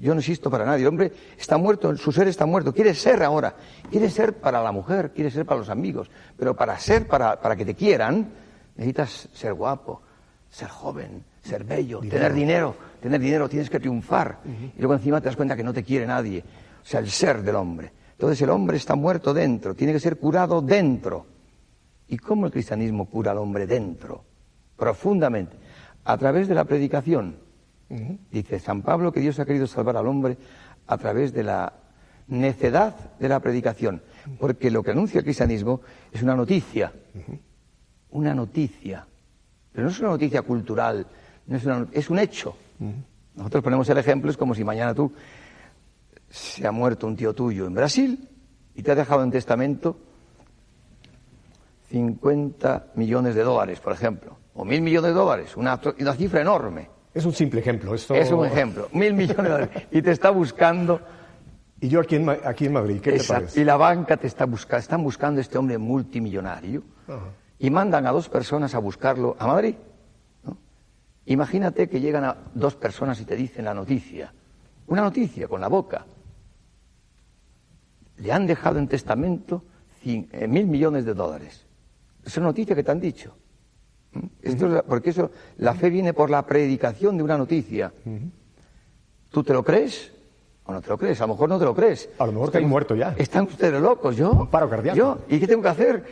Yo 0.00 0.12
no 0.12 0.20
existo 0.20 0.50
para 0.50 0.66
nadie. 0.66 0.82
El 0.82 0.88
hombre 0.88 1.10
está 1.38 1.56
muerto, 1.56 1.96
su 1.96 2.12
ser 2.12 2.28
está 2.28 2.44
muerto. 2.44 2.72
Quiere 2.74 2.94
ser 2.94 3.22
ahora. 3.22 3.54
Quiere 3.90 4.10
ser 4.10 4.34
para 4.34 4.62
la 4.62 4.72
mujer, 4.72 5.12
quiere 5.14 5.30
ser 5.30 5.46
para 5.46 5.58
los 5.60 5.70
amigos. 5.70 6.10
Pero 6.36 6.54
para 6.54 6.78
ser, 6.78 7.06
para, 7.06 7.40
para 7.40 7.56
que 7.56 7.64
te 7.64 7.74
quieran, 7.74 8.28
necesitas 8.76 9.28
ser 9.32 9.54
guapo, 9.54 10.02
ser 10.50 10.68
joven, 10.68 11.24
ser 11.42 11.64
bello, 11.64 12.00
tener 12.00 12.32
dinero. 12.34 12.74
Tener 13.00 13.20
dinero, 13.20 13.48
tienes 13.48 13.70
que 13.70 13.78
triunfar. 13.80 14.38
Y 14.76 14.78
luego 14.80 14.94
encima 14.94 15.20
te 15.20 15.26
das 15.26 15.36
cuenta 15.36 15.56
que 15.56 15.62
no 15.62 15.72
te 15.72 15.82
quiere 15.84 16.06
nadie. 16.06 16.42
O 16.86 16.88
sea, 16.88 17.00
el 17.00 17.10
ser 17.10 17.42
del 17.42 17.56
hombre. 17.56 17.90
Entonces 18.12 18.40
el 18.42 18.50
hombre 18.50 18.76
está 18.76 18.94
muerto 18.94 19.34
dentro, 19.34 19.74
tiene 19.74 19.92
que 19.92 19.98
ser 19.98 20.18
curado 20.18 20.62
dentro. 20.62 21.26
¿Y 22.06 22.16
cómo 22.16 22.46
el 22.46 22.52
cristianismo 22.52 23.06
cura 23.06 23.32
al 23.32 23.38
hombre 23.38 23.66
dentro? 23.66 24.22
Profundamente. 24.76 25.56
A 26.04 26.16
través 26.16 26.46
de 26.46 26.54
la 26.54 26.64
predicación. 26.64 27.38
Dice 28.30 28.60
San 28.60 28.82
Pablo 28.82 29.10
que 29.10 29.18
Dios 29.18 29.40
ha 29.40 29.44
querido 29.44 29.66
salvar 29.66 29.96
al 29.96 30.06
hombre 30.06 30.38
a 30.86 30.96
través 30.96 31.32
de 31.32 31.42
la 31.42 31.72
necedad 32.28 32.94
de 33.18 33.28
la 33.28 33.40
predicación. 33.40 34.00
Porque 34.38 34.70
lo 34.70 34.84
que 34.84 34.92
anuncia 34.92 35.18
el 35.18 35.24
cristianismo 35.24 35.80
es 36.12 36.22
una 36.22 36.36
noticia. 36.36 36.92
Una 38.10 38.32
noticia. 38.32 39.04
Pero 39.72 39.86
no 39.86 39.90
es 39.90 39.98
una 39.98 40.10
noticia 40.10 40.42
cultural, 40.42 41.04
no 41.48 41.56
es, 41.56 41.64
una 41.64 41.88
es 41.90 42.08
un 42.10 42.20
hecho. 42.20 42.56
Nosotros 43.34 43.64
ponemos 43.64 43.88
el 43.88 43.98
ejemplo, 43.98 44.30
es 44.30 44.36
como 44.36 44.54
si 44.54 44.62
mañana 44.62 44.94
tú 44.94 45.12
se 46.28 46.66
ha 46.66 46.72
muerto 46.72 47.06
un 47.06 47.16
tío 47.16 47.34
tuyo 47.34 47.66
en 47.66 47.74
Brasil 47.74 48.28
y 48.74 48.82
te 48.82 48.92
ha 48.92 48.94
dejado 48.94 49.22
en 49.22 49.30
testamento 49.30 49.98
50 51.90 52.92
millones 52.94 53.34
de 53.34 53.42
dólares, 53.42 53.80
por 53.80 53.92
ejemplo, 53.92 54.36
o 54.54 54.64
mil 54.64 54.82
millones 54.82 55.10
de 55.10 55.14
dólares, 55.14 55.56
una, 55.56 55.78
cifra 56.16 56.40
enorme. 56.40 56.90
Es 57.14 57.24
un 57.24 57.32
simple 57.32 57.60
ejemplo. 57.60 57.94
Esto... 57.94 58.14
Es 58.14 58.30
un 58.30 58.44
ejemplo, 58.44 58.88
mil 58.92 59.14
millones 59.14 59.44
de 59.44 59.50
dólares. 59.50 59.86
Y 59.90 60.02
te 60.02 60.10
está 60.10 60.30
buscando, 60.30 61.00
Y 61.80 61.88
yo 61.88 62.00
aquí 62.00 62.16
en, 62.16 62.28
aquí 62.28 62.66
en 62.66 62.72
Madrid, 62.72 63.00
¿qué 63.00 63.12
te 63.12 63.24
parece? 63.24 63.60
y 63.60 63.64
la 63.64 63.76
banca 63.76 64.16
te 64.16 64.26
está 64.26 64.46
buscando, 64.46 64.80
están 64.80 65.02
buscando 65.02 65.40
a 65.40 65.42
este 65.42 65.58
hombre 65.58 65.76
multimillonario 65.76 66.82
y 67.58 67.70
mandan 67.70 68.06
a 68.06 68.12
dos 68.12 68.28
personas 68.30 68.74
a 68.74 68.78
buscarlo 68.78 69.36
a 69.38 69.46
Madrid. 69.46 69.74
¿no? 70.44 70.56
Imagínate 71.26 71.88
que 71.88 72.00
llegan 72.00 72.24
a 72.24 72.36
dos 72.54 72.76
personas 72.76 73.20
y 73.20 73.26
te 73.26 73.36
dicen 73.36 73.66
la 73.66 73.74
noticia, 73.74 74.32
una 74.86 75.02
noticia 75.02 75.48
con 75.48 75.60
la 75.60 75.68
boca. 75.68 76.06
Le 78.18 78.32
han 78.32 78.46
dejado 78.46 78.78
en 78.78 78.88
testamento 78.88 79.62
cin- 80.04 80.28
eh, 80.32 80.46
mil 80.48 80.66
millones 80.66 81.04
de 81.04 81.14
dólares. 81.14 81.64
Es 82.24 82.36
una 82.36 82.46
noticia 82.46 82.74
que 82.74 82.82
te 82.82 82.90
han 82.90 83.00
dicho. 83.00 83.34
¿Mm? 84.12 84.18
Esto 84.42 84.66
es 84.66 84.72
la- 84.72 84.82
porque 84.82 85.10
eso, 85.10 85.30
la 85.58 85.74
fe 85.74 85.90
viene 85.90 86.12
por 86.14 86.30
la 86.30 86.44
predicación 86.46 87.16
de 87.16 87.22
una 87.22 87.36
noticia. 87.36 87.92
¿Tú 89.30 89.42
te 89.42 89.52
lo 89.52 89.62
crees 89.64 90.12
o 90.64 90.72
no 90.72 90.80
te 90.80 90.88
lo 90.88 90.96
crees? 90.98 91.20
A 91.20 91.26
lo 91.26 91.34
mejor 91.34 91.48
no 91.48 91.58
te 91.58 91.64
lo 91.64 91.74
crees. 91.74 92.08
A 92.18 92.26
lo 92.26 92.32
mejor 92.32 92.50
te 92.50 92.58
han 92.58 92.68
muerto 92.68 92.94
ya. 92.96 93.14
Están 93.18 93.44
ustedes 93.44 93.80
locos, 93.80 94.16
yo. 94.16 94.30
Un 94.32 94.46
paro 94.48 94.68
cardíaco. 94.70 94.96
Yo, 94.96 95.18
¿y 95.28 95.38
qué 95.38 95.46
tengo 95.46 95.62
que 95.62 95.68
hacer? 95.68 96.04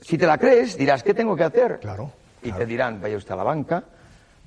Si 0.00 0.16
te 0.16 0.26
la 0.26 0.38
crees, 0.38 0.76
dirás, 0.78 1.02
¿qué 1.02 1.12
tengo 1.14 1.36
que 1.36 1.44
hacer? 1.44 1.78
Claro, 1.80 2.10
Y 2.42 2.44
claro. 2.48 2.58
te 2.58 2.66
dirán, 2.66 3.00
vaya 3.02 3.16
usted 3.16 3.32
a 3.32 3.36
la 3.36 3.44
banca, 3.44 3.84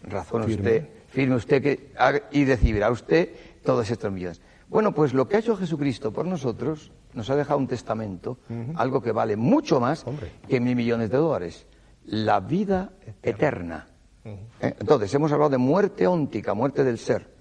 razone 0.04 0.46
Firme. 0.48 0.62
usted, 0.78 0.88
firme 1.10 1.36
usted 1.36 1.62
que, 1.62 1.92
y 2.32 2.46
recibirá 2.46 2.90
usted 2.90 3.30
todos 3.64 3.90
estos 3.90 4.12
millones. 4.12 4.42
Bueno, 4.70 4.94
pues 4.94 5.14
lo 5.14 5.28
que 5.28 5.38
ha 5.38 5.40
hecho 5.40 5.56
Jesucristo 5.56 6.12
por 6.12 6.26
nosotros 6.26 6.92
nos 7.14 7.30
ha 7.30 7.36
dejado 7.36 7.60
un 7.60 7.68
testamento, 7.68 8.38
algo 8.76 9.02
que 9.02 9.12
vale 9.12 9.36
mucho 9.36 9.80
más 9.80 10.06
Hombre. 10.06 10.32
que 10.48 10.60
mil 10.60 10.76
millones 10.76 11.10
de 11.10 11.18
dólares. 11.18 11.66
La 12.06 12.40
vida 12.40 12.92
eterna. 13.24 13.88
¿Eh? 14.26 14.76
Entonces, 14.80 15.14
hemos 15.14 15.32
hablado 15.32 15.52
de 15.52 15.58
muerte 15.58 16.06
óntica, 16.06 16.54
muerte 16.54 16.84
del 16.84 16.98
ser, 16.98 17.34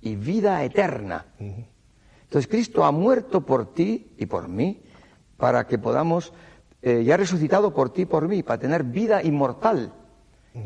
y 0.00 0.16
vida 0.16 0.62
eterna. 0.64 1.26
Entonces, 1.38 2.48
Cristo 2.48 2.84
ha 2.84 2.90
muerto 2.90 3.40
por 3.46 3.72
ti 3.72 4.12
y 4.18 4.26
por 4.26 4.48
mí 4.48 4.82
para 5.36 5.66
que 5.66 5.78
podamos, 5.78 6.32
eh, 6.82 7.02
y 7.04 7.10
ha 7.10 7.16
resucitado 7.16 7.72
por 7.72 7.92
ti 7.92 8.02
y 8.02 8.06
por 8.06 8.28
mí, 8.28 8.42
para 8.42 8.58
tener 8.58 8.84
vida 8.84 9.22
inmortal. 9.22 9.92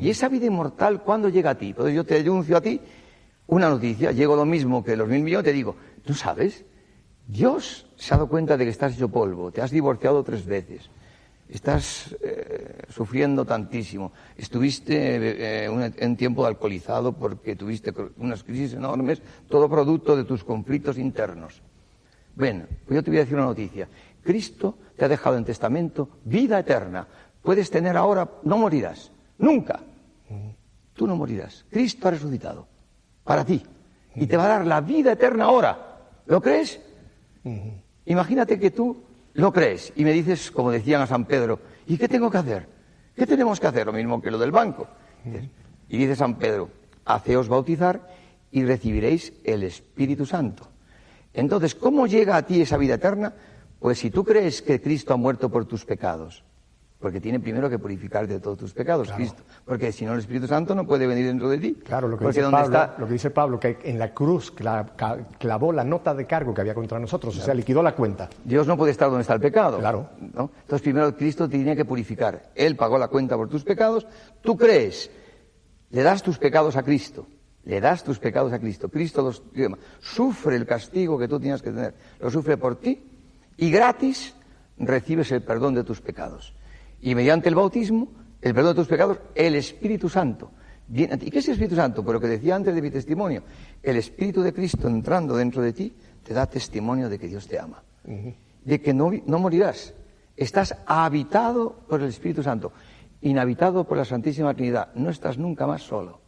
Y 0.00 0.10
esa 0.10 0.28
vida 0.28 0.46
inmortal, 0.46 1.02
¿cuándo 1.02 1.30
llega 1.30 1.50
a 1.50 1.58
ti? 1.58 1.68
Entonces 1.68 1.94
yo 1.94 2.04
te 2.04 2.18
anuncio 2.18 2.56
a 2.56 2.60
ti 2.60 2.80
una 3.46 3.70
noticia, 3.70 4.12
llego 4.12 4.36
lo 4.36 4.44
mismo 4.44 4.84
que 4.84 4.94
los 4.94 5.08
mil 5.08 5.22
millones, 5.22 5.44
te 5.44 5.52
digo, 5.52 5.76
¿tú 6.08 6.14
sabes? 6.14 6.64
Dios 7.26 7.84
se 7.96 8.14
ha 8.14 8.16
dado 8.16 8.30
cuenta 8.30 8.56
de 8.56 8.64
que 8.64 8.70
estás 8.70 8.94
hecho 8.94 9.10
polvo, 9.10 9.52
te 9.52 9.60
has 9.60 9.70
divorciado 9.70 10.24
tres 10.24 10.46
veces, 10.46 10.88
estás 11.50 12.16
eh, 12.22 12.84
sufriendo 12.88 13.44
tantísimo, 13.44 14.12
estuviste 14.34 15.66
eh, 15.66 15.92
en 15.98 16.16
tiempo 16.16 16.46
alcoholizado 16.46 17.12
porque 17.12 17.56
tuviste 17.56 17.92
unas 18.16 18.42
crisis 18.42 18.72
enormes, 18.72 19.20
todo 19.50 19.68
producto 19.68 20.16
de 20.16 20.24
tus 20.24 20.42
conflictos 20.44 20.96
internos. 20.96 21.60
Bueno, 22.34 22.64
pues 22.86 22.96
yo 22.96 23.02
te 23.02 23.10
voy 23.10 23.18
a 23.18 23.24
decir 23.24 23.36
una 23.36 23.44
noticia. 23.44 23.86
Cristo 24.24 24.78
te 24.96 25.04
ha 25.04 25.08
dejado 25.08 25.36
en 25.36 25.44
testamento 25.44 26.08
vida 26.24 26.58
eterna. 26.58 27.06
Puedes 27.42 27.70
tener 27.70 27.98
ahora, 27.98 28.26
no 28.44 28.56
morirás, 28.56 29.12
nunca. 29.36 29.78
Tú 30.94 31.06
no 31.06 31.16
morirás. 31.16 31.66
Cristo 31.68 32.08
ha 32.08 32.12
resucitado 32.12 32.66
para 33.24 33.44
ti 33.44 33.62
y 34.14 34.26
te 34.26 34.36
va 34.38 34.46
a 34.46 34.48
dar 34.48 34.66
la 34.66 34.80
vida 34.80 35.12
eterna 35.12 35.44
ahora. 35.44 35.87
¿Lo 36.28 36.42
crees? 36.42 36.78
Imagínate 38.04 38.60
que 38.60 38.70
tú 38.70 39.02
lo 39.32 39.50
crees 39.50 39.92
y 39.96 40.04
me 40.04 40.12
dices, 40.12 40.50
como 40.50 40.70
decían 40.70 41.00
a 41.00 41.06
San 41.06 41.24
Pedro, 41.24 41.58
¿y 41.86 41.96
qué 41.96 42.06
tengo 42.06 42.30
que 42.30 42.36
hacer? 42.36 42.68
¿Qué 43.16 43.26
tenemos 43.26 43.58
que 43.58 43.66
hacer? 43.66 43.86
Lo 43.86 43.94
mismo 43.94 44.20
que 44.20 44.30
lo 44.30 44.38
del 44.38 44.52
banco. 44.52 44.86
Y 45.88 45.96
dice 45.96 46.14
San 46.14 46.38
Pedro, 46.38 46.68
haceos 47.06 47.48
bautizar 47.48 48.06
y 48.50 48.62
recibiréis 48.64 49.32
el 49.42 49.62
Espíritu 49.62 50.26
Santo. 50.26 50.68
Entonces, 51.32 51.74
¿cómo 51.74 52.06
llega 52.06 52.36
a 52.36 52.44
ti 52.44 52.60
esa 52.60 52.76
vida 52.76 52.94
eterna? 52.94 53.34
Pues 53.78 53.98
si 53.98 54.10
tú 54.10 54.22
crees 54.22 54.60
que 54.60 54.82
Cristo 54.82 55.14
ha 55.14 55.16
muerto 55.16 55.50
por 55.50 55.64
tus 55.64 55.86
pecados, 55.86 56.44
porque 56.98 57.20
tiene 57.20 57.38
primero 57.38 57.70
que 57.70 57.78
purificarte 57.78 58.32
de 58.34 58.40
todos 58.40 58.58
tus 58.58 58.72
pecados, 58.72 59.10
Cristo. 59.12 59.44
Porque 59.64 59.92
si 59.92 60.04
no, 60.04 60.14
el 60.14 60.18
Espíritu 60.18 60.48
Santo 60.48 60.74
no 60.74 60.84
puede 60.84 61.06
venir 61.06 61.26
dentro 61.26 61.48
de 61.48 61.58
ti. 61.58 61.74
Claro, 61.84 62.08
lo 62.08 62.18
que, 62.18 62.26
dice 62.26 62.42
Pablo, 62.42 62.64
está- 62.64 62.94
lo 62.98 63.06
que 63.06 63.12
dice 63.12 63.30
Pablo, 63.30 63.60
que 63.60 63.78
en 63.84 63.98
la 63.98 64.12
cruz 64.12 64.52
clavó 65.38 65.72
la 65.72 65.84
nota 65.84 66.14
de 66.14 66.26
cargo 66.26 66.52
que 66.52 66.60
había 66.60 66.74
contra 66.74 66.98
nosotros, 66.98 67.38
o 67.38 67.40
sea, 67.40 67.54
liquidó 67.54 67.82
la 67.82 67.94
cuenta. 67.94 68.28
Dios 68.44 68.66
no 68.66 68.76
puede 68.76 68.90
estar 68.92 69.08
donde 69.08 69.22
está 69.22 69.34
el 69.34 69.40
pecado. 69.40 69.78
Claro. 69.78 70.08
¿no? 70.34 70.50
Entonces, 70.60 70.82
primero 70.82 71.16
Cristo 71.16 71.48
te 71.48 71.56
tiene 71.56 71.76
que 71.76 71.84
purificar. 71.84 72.50
Él 72.54 72.74
pagó 72.74 72.98
la 72.98 73.08
cuenta 73.08 73.36
por 73.36 73.48
tus 73.48 73.62
pecados. 73.62 74.06
Tú 74.40 74.56
crees, 74.56 75.08
le 75.90 76.02
das 76.02 76.22
tus 76.22 76.38
pecados 76.38 76.76
a 76.76 76.82
Cristo. 76.82 77.26
Le 77.64 77.80
das 77.80 78.02
tus 78.02 78.18
pecados 78.18 78.52
a 78.52 78.58
Cristo. 78.58 78.88
Cristo 78.88 79.22
los 79.22 79.42
sufre 80.00 80.56
el 80.56 80.66
castigo 80.66 81.18
que 81.18 81.28
tú 81.28 81.38
tienes 81.38 81.62
que 81.62 81.70
tener. 81.70 81.94
Lo 82.18 82.30
sufre 82.30 82.56
por 82.56 82.76
ti 82.76 83.04
y 83.56 83.70
gratis 83.70 84.34
recibes 84.78 85.30
el 85.32 85.42
perdón 85.42 85.74
de 85.74 85.84
tus 85.84 86.00
pecados. 86.00 86.54
Y 87.00 87.14
mediante 87.14 87.48
el 87.48 87.54
bautismo, 87.54 88.08
el 88.40 88.54
perdón 88.54 88.74
de 88.74 88.82
tus 88.82 88.88
pecados, 88.88 89.18
el 89.34 89.54
Espíritu 89.54 90.08
Santo. 90.08 90.50
viene 90.86 91.14
a 91.14 91.16
ti. 91.18 91.26
¿Y 91.26 91.30
qué 91.30 91.38
es 91.38 91.46
el 91.48 91.52
Espíritu 91.52 91.76
Santo? 91.76 92.02
Pero 92.02 92.14
lo 92.14 92.20
que 92.20 92.28
decía 92.28 92.56
antes 92.56 92.74
de 92.74 92.82
mi 92.82 92.90
testimonio, 92.90 93.42
el 93.82 93.96
Espíritu 93.96 94.42
de 94.42 94.52
Cristo 94.52 94.88
entrando 94.88 95.36
dentro 95.36 95.62
de 95.62 95.72
ti 95.72 95.94
te 96.22 96.34
da 96.34 96.46
testimonio 96.46 97.08
de 97.08 97.18
que 97.18 97.28
Dios 97.28 97.46
te 97.46 97.58
ama, 97.58 97.82
de 98.04 98.80
que 98.80 98.92
no, 98.92 99.10
no 99.26 99.38
morirás. 99.38 99.94
Estás 100.36 100.74
habitado 100.86 101.84
por 101.88 102.00
el 102.00 102.08
Espíritu 102.08 102.42
Santo, 102.42 102.72
inhabitado 103.22 103.84
por 103.84 103.96
la 103.96 104.04
Santísima 104.04 104.54
Trinidad. 104.54 104.94
No 104.94 105.10
estás 105.10 105.38
nunca 105.38 105.66
más 105.66 105.82
solo. 105.82 106.20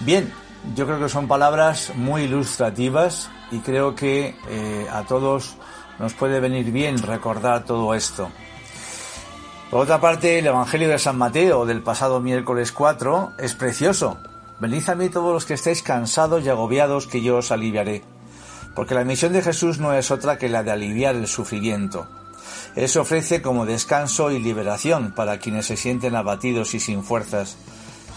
Bien, 0.00 0.30
yo 0.74 0.86
creo 0.86 0.98
que 0.98 1.08
son 1.08 1.28
palabras 1.28 1.92
muy 1.96 2.22
ilustrativas 2.22 3.30
y 3.50 3.58
creo 3.58 3.94
que 3.94 4.34
eh, 4.48 4.86
a 4.90 5.04
todos 5.04 5.56
nos 5.98 6.14
puede 6.14 6.40
venir 6.40 6.70
bien 6.70 6.98
recordar 6.98 7.64
todo 7.64 7.94
esto. 7.94 8.30
Por 9.70 9.80
otra 9.80 10.00
parte, 10.00 10.38
el 10.38 10.46
Evangelio 10.46 10.88
de 10.88 10.98
San 10.98 11.18
Mateo 11.18 11.66
del 11.66 11.82
pasado 11.82 12.20
miércoles 12.20 12.72
4 12.72 13.34
es 13.38 13.52
precioso. 13.52 14.16
Venid 14.60 14.88
a 14.88 14.94
mí 14.94 15.10
todos 15.10 15.30
los 15.30 15.44
que 15.44 15.54
estéis 15.54 15.82
cansados 15.82 16.42
y 16.42 16.48
agobiados, 16.48 17.06
que 17.06 17.20
yo 17.20 17.36
os 17.36 17.52
aliviaré. 17.52 18.02
Porque 18.74 18.94
la 18.94 19.04
misión 19.04 19.34
de 19.34 19.42
Jesús 19.42 19.78
no 19.78 19.92
es 19.92 20.10
otra 20.10 20.38
que 20.38 20.48
la 20.48 20.62
de 20.62 20.70
aliviar 20.70 21.16
el 21.16 21.26
sufrimiento. 21.26 22.08
Él 22.76 22.88
se 22.88 22.98
ofrece 22.98 23.42
como 23.42 23.66
descanso 23.66 24.30
y 24.30 24.38
liberación 24.38 25.12
para 25.14 25.38
quienes 25.38 25.66
se 25.66 25.76
sienten 25.76 26.16
abatidos 26.16 26.72
y 26.72 26.80
sin 26.80 27.04
fuerzas. 27.04 27.58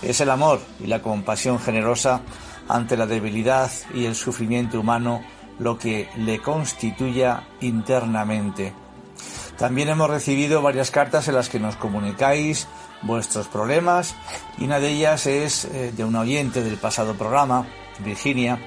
Es 0.02 0.22
el 0.22 0.30
amor 0.30 0.62
y 0.80 0.88
la 0.88 1.02
compasión 1.02 1.60
generosa 1.60 2.22
ante 2.70 2.96
la 2.96 3.08
debilidad 3.08 3.70
y 3.94 4.06
el 4.06 4.16
sufrimiento 4.16 4.80
humano 4.80 5.22
lo 5.60 5.78
que 5.78 6.10
le 6.16 6.42
constituya 6.42 7.44
internamente. 7.60 8.74
También 9.62 9.90
hemos 9.90 10.10
recibido 10.10 10.64
varias 10.64 10.90
cartas 10.90 11.28
en 11.28 11.36
las 11.36 11.48
que 11.48 11.60
nos 11.60 11.76
comunicáis 11.76 12.68
vuestros 13.04 13.48
problemas 13.48 14.16
y 14.58 14.64
una 14.64 14.80
de 14.80 14.90
ellas 14.90 15.28
es 15.28 15.66
eh, 15.66 15.94
de 15.96 16.04
una 16.04 16.22
oyente 16.22 16.64
del 16.64 16.78
pasado 16.78 17.14
programa, 17.14 17.68
Virginia, 18.00 18.58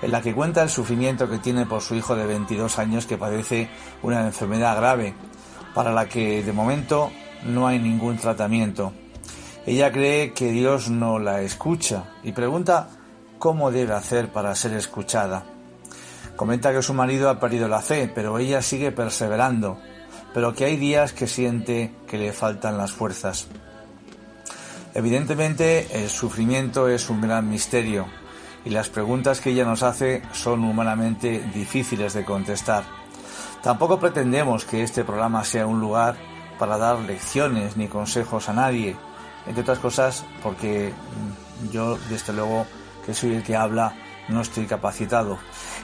en 0.00 0.10
la 0.10 0.22
que 0.22 0.34
cuenta 0.34 0.62
el 0.62 0.70
sufrimiento 0.70 1.28
que 1.28 1.36
tiene 1.36 1.66
por 1.66 1.82
su 1.82 1.96
hijo 1.96 2.16
de 2.16 2.24
22 2.24 2.78
años 2.78 3.04
que 3.04 3.18
padece 3.18 3.68
una 4.02 4.22
enfermedad 4.24 4.78
grave, 4.78 5.12
para 5.74 5.92
la 5.92 6.08
que 6.08 6.42
de 6.42 6.52
momento 6.54 7.10
no 7.44 7.66
hay 7.66 7.78
ningún 7.78 8.16
tratamiento. 8.16 8.94
Ella 9.66 9.92
cree 9.92 10.32
que 10.32 10.50
Dios 10.50 10.88
no 10.88 11.18
la 11.18 11.42
escucha 11.42 12.04
y 12.24 12.32
pregunta 12.32 12.88
cómo 13.38 13.70
debe 13.70 13.92
hacer 13.92 14.32
para 14.32 14.54
ser 14.54 14.72
escuchada. 14.72 15.44
Comenta 16.36 16.72
que 16.72 16.80
su 16.80 16.94
marido 16.94 17.28
ha 17.28 17.38
perdido 17.38 17.68
la 17.68 17.82
fe, 17.82 18.10
pero 18.14 18.38
ella 18.38 18.62
sigue 18.62 18.92
perseverando, 18.92 19.78
pero 20.34 20.54
que 20.54 20.64
hay 20.64 20.76
días 20.76 21.12
que 21.12 21.26
siente 21.26 21.92
que 22.06 22.18
le 22.18 22.32
faltan 22.32 22.78
las 22.78 22.92
fuerzas. 22.92 23.48
Evidentemente, 24.94 26.02
el 26.02 26.08
sufrimiento 26.08 26.88
es 26.88 27.10
un 27.10 27.20
gran 27.20 27.48
misterio 27.48 28.06
y 28.64 28.70
las 28.70 28.88
preguntas 28.88 29.40
que 29.40 29.50
ella 29.50 29.64
nos 29.64 29.82
hace 29.82 30.22
son 30.32 30.64
humanamente 30.64 31.40
difíciles 31.54 32.14
de 32.14 32.24
contestar. 32.24 32.84
Tampoco 33.62 33.98
pretendemos 33.98 34.64
que 34.64 34.82
este 34.82 35.04
programa 35.04 35.44
sea 35.44 35.66
un 35.66 35.80
lugar 35.80 36.16
para 36.58 36.78
dar 36.78 36.98
lecciones 37.00 37.76
ni 37.76 37.88
consejos 37.88 38.48
a 38.48 38.52
nadie, 38.52 38.96
entre 39.46 39.62
otras 39.62 39.78
cosas 39.78 40.24
porque 40.42 40.92
mm, 40.92 41.70
yo, 41.70 41.98
desde 42.08 42.32
luego, 42.32 42.66
que 43.04 43.14
soy 43.14 43.34
el 43.34 43.42
que 43.42 43.56
habla, 43.56 43.94
no 44.28 44.42
estoy 44.42 44.66
capacitado. 44.66 45.38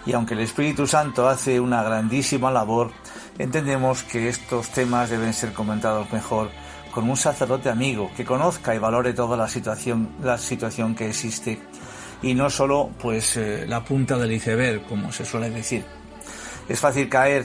Y 0.06 0.12
aunque 0.12 0.34
el 0.34 0.40
Espíritu 0.40 0.86
Santo 0.86 1.28
hace 1.28 1.60
una 1.60 1.82
grandísima 1.82 2.50
labor, 2.50 2.92
entendemos 3.38 4.02
que 4.02 4.28
estos 4.28 4.68
temas 4.68 5.10
deben 5.10 5.32
ser 5.32 5.52
comentados 5.52 6.12
mejor 6.12 6.50
con 6.92 7.08
un 7.08 7.16
sacerdote 7.16 7.68
amigo 7.68 8.10
que 8.16 8.24
conozca 8.24 8.74
y 8.74 8.78
valore 8.78 9.12
toda 9.12 9.36
la 9.36 9.48
situación, 9.48 10.10
la 10.22 10.38
situación 10.38 10.94
que 10.94 11.08
existe 11.08 11.60
y 12.22 12.34
no 12.34 12.48
solo 12.48 12.90
pues 13.00 13.36
eh, 13.36 13.66
la 13.66 13.84
punta 13.84 14.16
del 14.16 14.32
iceberg, 14.32 14.86
como 14.86 15.12
se 15.12 15.24
suele 15.24 15.50
decir. 15.50 15.84
Es 16.68 16.80
fácil 16.80 17.08
caer 17.08 17.44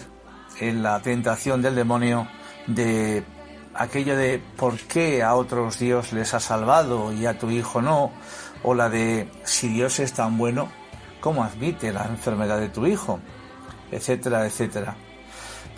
en 0.60 0.84
la 0.84 1.02
tentación 1.02 1.62
del 1.62 1.75
demonio 1.75 2.28
de 2.67 3.23
aquello 3.73 4.15
de 4.15 4.41
por 4.58 4.78
qué 4.78 5.23
a 5.23 5.36
otros 5.36 5.80
Dios 5.80 6.13
les 6.13 6.34
ha 6.34 6.39
salvado 6.39 7.12
y 7.12 7.25
a 7.25 7.38
tu 7.38 7.49
hijo 7.49 7.82
no, 7.82 8.12
o 8.63 8.73
la 8.73 8.89
de 8.89 9.28
si 9.43 9.67
Dios 9.69 9.99
es 9.99 10.13
tan 10.13 10.38
bueno, 10.38 10.69
¿cómo 11.19 11.43
admite 11.43 11.91
la 11.91 12.06
enfermedad 12.06 12.60
de 12.60 12.69
tu 12.69 12.86
hijo? 12.86 13.19
etcétera, 13.91 14.45
etcétera. 14.45 14.95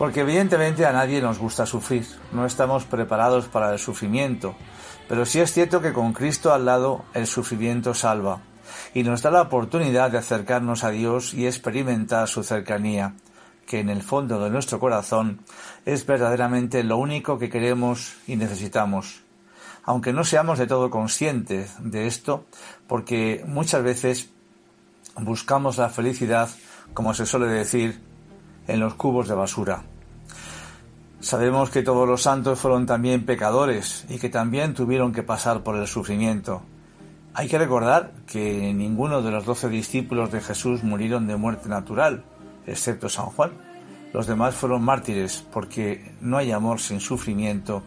Porque 0.02 0.22
evidentemente 0.22 0.88
a 0.88 0.94
nadie 0.94 1.22
nos 1.22 1.38
gusta 1.38 1.68
sufrir, 1.68 2.08
no 2.32 2.48
estamos 2.48 2.86
preparados 2.86 3.46
para 3.46 3.72
el 3.72 3.78
sufrimiento, 3.78 4.56
pero 5.08 5.28
sí 5.28 5.40
es 5.40 5.54
cierto 5.54 5.80
que 5.80 5.94
con 5.94 6.12
Cristo 6.12 6.52
al 6.52 6.66
lado 6.66 7.06
el 7.14 7.28
sufrimiento 7.28 7.94
salva 7.94 8.42
y 8.96 9.04
nos 9.04 9.22
da 9.22 9.30
la 9.30 9.44
oportunidad 9.44 10.10
de 10.10 10.18
acercarnos 10.18 10.84
a 10.84 10.90
Dios 10.90 11.36
y 11.36 11.46
experimentar 11.46 12.28
su 12.28 12.42
cercanía, 12.42 13.14
que 13.68 13.80
en 13.80 13.92
el 13.92 14.02
fondo 14.02 14.44
de 14.44 14.50
nuestro 14.50 14.80
corazón 14.80 15.42
es 15.86 16.04
verdaderamente 16.08 16.84
lo 16.84 16.98
único 16.98 17.38
que 17.38 17.52
queremos 17.52 18.16
y 18.26 18.38
necesitamos. 18.38 19.22
Aunque 19.84 20.14
no 20.14 20.24
seamos 20.24 20.58
de 20.58 20.66
todo 20.66 20.90
conscientes 20.90 21.76
de 21.78 22.08
esto, 22.08 22.46
porque 22.88 23.44
muchas 23.46 23.84
veces 23.84 24.32
buscamos 25.16 25.78
la 25.78 25.90
felicidad, 25.90 26.50
como 26.96 27.14
se 27.14 27.28
suele 27.28 27.46
decir, 27.46 28.02
en 28.68 28.80
los 28.80 28.96
cubos 28.96 29.28
de 29.28 29.36
basura. 29.36 29.84
Sabemos 31.22 31.70
que 31.70 31.84
todos 31.84 32.08
los 32.08 32.24
santos 32.24 32.60
fueron 32.60 32.88
también 32.88 33.28
pecadores 33.28 34.06
y 34.10 34.18
que 34.18 34.30
también 34.30 34.74
tuvieron 34.74 35.14
que 35.14 35.22
pasar 35.22 35.62
por 35.62 35.76
el 35.76 35.86
sufrimiento. 35.86 36.64
Hay 37.36 37.48
que 37.48 37.60
recordar 37.60 38.12
que 38.26 38.74
ninguno 38.74 39.22
de 39.22 39.30
los 39.30 39.46
doce 39.46 39.70
discípulos 39.70 40.32
de 40.32 40.42
Jesús 40.42 40.84
murieron 40.84 41.28
de 41.28 41.36
muerte 41.36 41.70
natural, 41.70 42.24
excepto 42.66 43.08
San 43.08 43.28
Juan. 43.28 43.52
Los 44.14 44.26
demás 44.26 44.56
fueron 44.56 44.84
mártires 44.84 45.46
porque 45.54 46.12
no 46.22 46.38
hay 46.38 46.52
amor 46.52 46.80
sin 46.80 47.00
sufrimiento, 47.00 47.84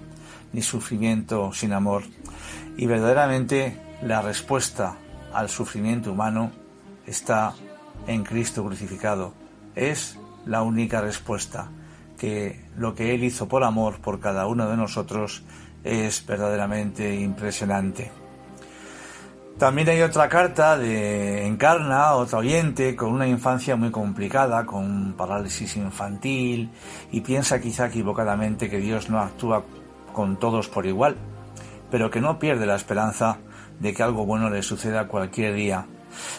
ni 0.53 0.63
sufrimiento 0.63 1.53
sin 1.53 1.73
amor. 1.73 2.05
Y 2.77 2.87
verdaderamente 2.87 3.77
la 4.01 4.23
respuesta 4.23 4.95
al 5.33 5.49
sufrimiento 5.49 6.13
humano 6.13 6.53
está 7.05 7.53
en 8.07 8.23
Cristo 8.23 8.65
crucificado. 8.65 9.35
Es 9.75 10.21
la 10.47 10.63
única 10.63 11.01
respuesta, 11.01 11.69
lo 12.77 12.95
que 12.95 13.15
Él 13.15 13.25
hizo 13.25 13.49
por 13.49 13.65
amor 13.65 14.01
por 14.01 14.21
cada 14.21 14.47
uno 14.47 14.69
de 14.69 14.77
nosotros 14.77 15.43
es 15.83 16.25
verdaderamente 16.27 17.15
impresionante. 17.15 18.11
También 19.59 19.89
hay 19.89 20.03
otra 20.03 20.29
carta 20.29 20.77
de 20.77 21.47
Encarna, 21.47 22.15
otra 22.15 22.41
oyente, 22.41 22.97
con 22.97 23.13
una 23.13 23.29
infancia 23.29 23.77
muy 23.77 23.93
complicada, 23.93 24.67
con 24.67 25.13
parálisis 25.13 25.77
infantil, 25.77 26.71
y 27.13 27.21
piensa 27.21 27.61
quizá 27.61 27.87
equivocadamente 27.87 28.69
que 28.69 28.79
Dios 28.79 29.09
no 29.11 29.21
actúa 29.21 29.63
con 30.13 30.41
todos 30.41 30.69
por 30.69 30.87
igual, 30.87 31.17
pero 31.89 32.11
que 32.11 32.21
no 32.21 32.41
pierde 32.41 32.67
la 32.67 32.75
esperanza 32.75 33.39
de 33.79 33.95
que 33.95 34.03
algo 34.03 34.27
bueno 34.27 34.51
le 34.51 34.63
suceda 34.63 35.07
cualquier 35.07 35.55
día. 35.55 35.87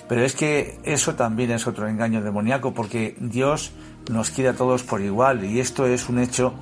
Pero 0.09 0.23
es 0.23 0.35
que 0.35 0.77
eso 0.83 1.15
también 1.15 1.51
es 1.51 1.67
otro 1.67 1.87
engaño 1.87 2.21
demoníaco, 2.21 2.73
porque 2.73 3.15
Dios 3.19 3.71
nos 4.09 4.29
quiere 4.29 4.51
a 4.51 4.53
todos 4.53 4.83
por 4.83 5.01
igual, 5.01 5.43
y 5.43 5.59
esto 5.59 5.85
es 5.85 6.09
un 6.09 6.19
hecho 6.19 6.53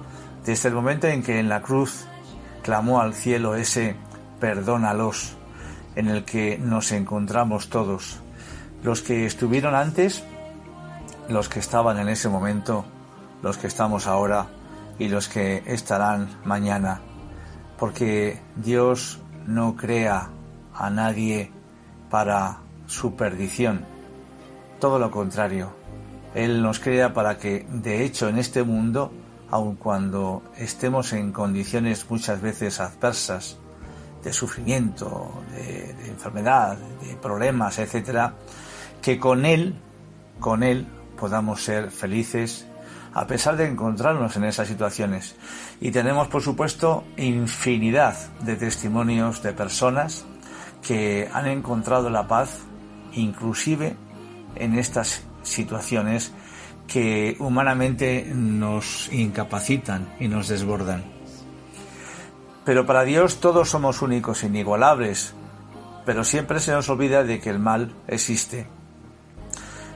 desde 0.46 0.70
el 0.70 0.76
momento 0.76 1.08
en 1.08 1.24
que 1.24 1.40
en 1.40 1.50
la 1.50 1.62
cruz 1.62 2.06
clamó 2.62 3.02
al 3.02 3.14
cielo 3.14 3.56
ese 3.56 3.96
perdónalos 4.40 5.36
en 5.96 6.08
el 6.08 6.26
que 6.26 6.58
nos 6.58 6.92
encontramos 6.92 7.70
todos, 7.70 8.20
los 8.84 9.02
que 9.02 9.26
estuvieron 9.26 9.76
antes, 9.76 10.24
los 11.30 11.50
que 11.50 11.60
estaban 11.60 12.00
en 12.00 12.10
ese 12.10 12.30
momento, 12.30 12.86
los 13.42 13.58
que 13.58 13.68
estamos 13.68 14.08
ahora 14.08 14.48
y 15.00 15.08
los 15.08 15.28
que 15.28 15.64
estarán 15.66 16.30
mañana, 16.46 17.02
porque 17.78 18.42
Dios 18.56 19.20
no 19.46 19.76
crea 19.76 20.30
a 20.74 20.90
nadie 20.90 21.52
para 22.10 22.58
su 22.88 23.16
perdición, 23.16 23.86
todo 24.80 25.00
lo 25.00 25.12
contrario, 25.12 25.83
Él 26.34 26.62
nos 26.62 26.80
crea 26.80 27.14
para 27.14 27.38
que, 27.38 27.66
de 27.70 28.04
hecho, 28.04 28.28
en 28.28 28.40
este 28.40 28.64
mundo, 28.64 29.12
aun 29.52 29.76
cuando 29.76 30.44
estemos 30.58 31.14
en 31.14 31.32
condiciones 31.32 32.10
muchas 32.10 32.42
veces 32.42 32.80
adversas, 32.80 33.58
de 34.24 34.34
sufrimiento, 34.34 35.44
de, 35.52 36.08
enfermedad, 36.08 36.78
de 36.78 37.16
problemas, 37.18 37.78
etcétera, 37.78 38.36
que 39.02 39.20
con 39.20 39.46
Él, 39.46 39.76
con 40.40 40.64
Él 40.64 40.88
podamos 41.20 41.64
ser 41.64 41.92
felices 41.92 42.66
a 43.14 43.28
pesar 43.28 43.58
de 43.58 43.68
encontrarnos 43.68 44.36
en 44.38 44.46
esas 44.46 44.68
situaciones. 44.68 45.36
Y 45.80 45.92
tenemos, 45.92 46.30
por 46.30 46.42
supuesto, 46.42 47.04
infinidad 47.18 48.16
de 48.42 48.56
testimonios 48.56 49.44
de 49.44 49.54
personas 49.54 50.26
que 50.82 51.30
han 51.32 51.46
encontrado 51.48 52.10
la 52.10 52.28
paz, 52.28 52.62
inclusive 53.14 53.96
en 54.56 54.80
estas 54.80 55.24
situaciones 55.44 56.34
que 56.88 57.36
humanamente 57.40 58.32
nos 58.34 59.12
incapacitan 59.12 60.14
y 60.20 60.28
nos 60.28 60.48
desbordan. 60.48 61.04
Pero 62.66 62.86
para 62.86 63.04
Dios 63.04 63.40
todos 63.40 63.70
somos 63.70 64.02
únicos 64.02 64.44
e 64.44 64.48
inigualables, 64.48 65.34
pero 66.06 66.24
siempre 66.24 66.60
se 66.60 66.72
nos 66.72 66.90
olvida 66.90 67.24
de 67.24 67.40
que 67.40 67.50
el 67.50 67.60
mal 67.60 67.94
existe. 68.08 68.68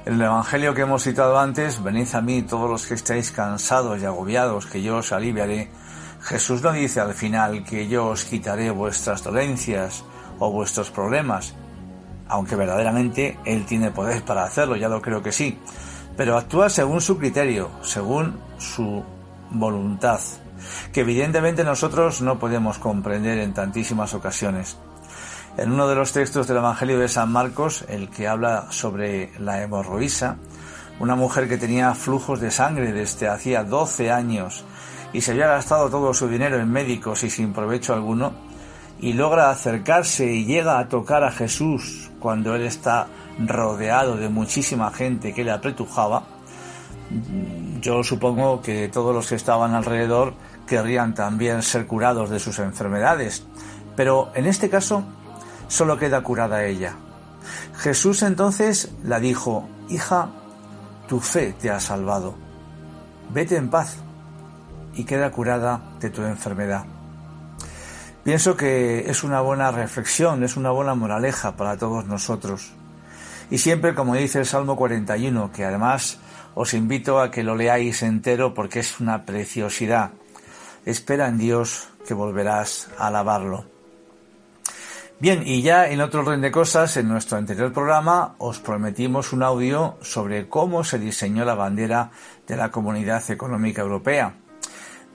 En 0.06 0.14
el 0.14 0.22
Evangelio 0.22 0.74
que 0.74 0.82
hemos 0.82 1.04
citado 1.04 1.38
antes, 1.38 1.84
venid 1.84 2.08
a 2.14 2.22
mí 2.22 2.42
todos 2.42 2.70
los 2.70 2.86
que 2.86 2.94
estáis 2.94 3.32
cansados 3.32 4.02
y 4.02 4.06
agobiados, 4.06 4.66
que 4.66 4.82
yo 4.82 4.98
os 4.98 5.12
aliviaré. 5.12 5.70
Jesús 6.22 6.62
no 6.62 6.72
dice 6.72 7.02
al 7.02 7.14
final 7.14 7.64
que 7.64 7.88
yo 7.88 8.08
os 8.08 8.24
quitaré 8.24 8.72
vuestras 8.72 9.24
dolencias 9.24 10.04
o 10.40 10.52
vuestros 10.52 10.92
problemas, 10.92 11.56
aunque 12.30 12.56
verdaderamente 12.56 13.38
Él 13.46 13.66
tiene 13.66 13.92
poder 13.92 14.24
para 14.24 14.44
hacerlo, 14.44 14.76
ya 14.76 14.90
lo 14.90 15.02
creo 15.02 15.22
que 15.22 15.32
sí, 15.32 15.58
pero 16.16 16.38
actúa 16.38 16.70
según 16.70 17.02
su 17.02 17.18
criterio, 17.18 17.70
según 17.82 18.40
su 18.58 19.04
voluntad, 19.52 20.20
que 20.92 21.02
evidentemente 21.02 21.64
nosotros 21.64 22.22
no 22.22 22.40
podemos 22.40 22.80
comprender 22.80 23.38
en 23.38 23.54
tantísimas 23.54 24.14
ocasiones. 24.14 24.78
En 25.58 25.72
uno 25.72 25.88
de 25.88 25.96
los 25.96 26.12
textos 26.12 26.48
del 26.48 26.58
Evangelio 26.58 27.00
de 27.00 27.08
San 27.08 27.32
Marcos, 27.32 27.86
el 27.88 28.10
que 28.10 28.28
habla 28.28 28.68
sobre 28.70 29.32
la 29.40 29.62
hemorroísa, 29.62 30.38
una 31.00 31.16
mujer 31.16 31.48
que 31.48 31.58
tenía 31.58 31.94
flujos 31.94 32.40
de 32.40 32.52
sangre 32.52 32.92
desde 32.92 33.28
hacía 33.28 33.64
12 33.64 34.12
años 34.12 34.66
y 35.14 35.22
se 35.22 35.32
había 35.32 35.48
gastado 35.48 35.90
todo 35.90 36.14
su 36.14 36.28
dinero 36.28 36.60
en 36.60 36.72
médicos 36.72 37.24
y 37.24 37.30
sin 37.30 37.54
provecho 37.54 37.94
alguno, 37.94 38.34
y 39.00 39.14
logra 39.14 39.52
acercarse 39.52 40.26
y 40.26 40.46
llega 40.46 40.80
a 40.80 40.90
tocar 40.90 41.24
a 41.24 41.32
Jesús 41.32 42.07
cuando 42.20 42.56
él 42.56 42.64
está 42.64 43.08
rodeado 43.40 44.18
de 44.18 44.30
muchísima 44.30 44.92
gente 44.92 45.34
que 45.34 45.44
le 45.44 45.52
apretujaba, 45.52 46.24
yo 47.82 48.04
supongo 48.04 48.62
que 48.62 48.90
todos 48.90 49.14
los 49.14 49.28
que 49.28 49.36
estaban 49.36 49.74
alrededor 49.74 50.34
querrían 50.68 51.14
también 51.14 51.62
ser 51.62 51.88
curados 51.88 52.30
de 52.30 52.40
sus 52.40 52.60
enfermedades. 52.60 53.44
Pero 53.96 54.32
en 54.36 54.46
este 54.46 54.70
caso 54.70 55.04
solo 55.68 55.98
queda 55.98 56.22
curada 56.22 56.66
ella. 56.66 56.96
Jesús 57.78 58.24
entonces 58.24 58.92
la 59.04 59.20
dijo, 59.20 59.68
Hija, 59.90 60.30
tu 61.08 61.20
fe 61.20 61.54
te 61.60 61.70
ha 61.70 61.80
salvado. 61.80 62.36
Vete 63.34 63.56
en 63.56 63.70
paz 63.70 63.98
y 64.94 65.06
queda 65.06 65.32
curada 65.32 65.82
de 66.00 66.10
tu 66.10 66.24
enfermedad. 66.24 66.86
Pienso 68.28 68.58
que 68.58 69.10
es 69.10 69.24
una 69.24 69.40
buena 69.40 69.72
reflexión, 69.72 70.44
es 70.44 70.58
una 70.58 70.70
buena 70.72 70.96
moraleja 70.96 71.56
para 71.56 71.78
todos 71.78 72.08
nosotros. 72.08 72.74
Y 73.50 73.58
siempre, 73.58 73.96
como 73.96 74.16
dice 74.16 74.40
el 74.40 74.46
Salmo 74.46 74.76
41, 74.76 75.54
que 75.54 75.64
además 75.64 76.20
os 76.54 76.74
invito 76.74 77.22
a 77.22 77.32
que 77.32 77.42
lo 77.42 77.56
leáis 77.56 78.04
entero 78.04 78.54
porque 78.54 78.82
es 78.82 79.00
una 79.00 79.24
preciosidad. 79.24 80.12
Espera 80.86 81.30
en 81.30 81.38
Dios 81.38 81.88
que 82.06 82.14
volverás 82.14 82.90
a 82.98 83.08
alabarlo. 83.08 83.64
Bien, 85.22 85.44
y 85.46 85.62
ya 85.62 85.88
en 85.88 86.02
otro 86.02 86.20
orden 86.20 86.42
de 86.42 86.52
cosas, 86.52 86.98
en 86.98 87.08
nuestro 87.08 87.38
anterior 87.38 87.72
programa 87.72 88.36
os 88.40 88.60
prometimos 88.60 89.32
un 89.32 89.42
audio 89.42 89.98
sobre 90.02 90.50
cómo 90.50 90.84
se 90.84 91.00
diseñó 91.00 91.46
la 91.46 91.56
bandera 91.56 92.12
de 92.46 92.58
la 92.58 92.72
Comunidad 92.72 93.24
Económica 93.32 93.84
Europea 93.84 94.36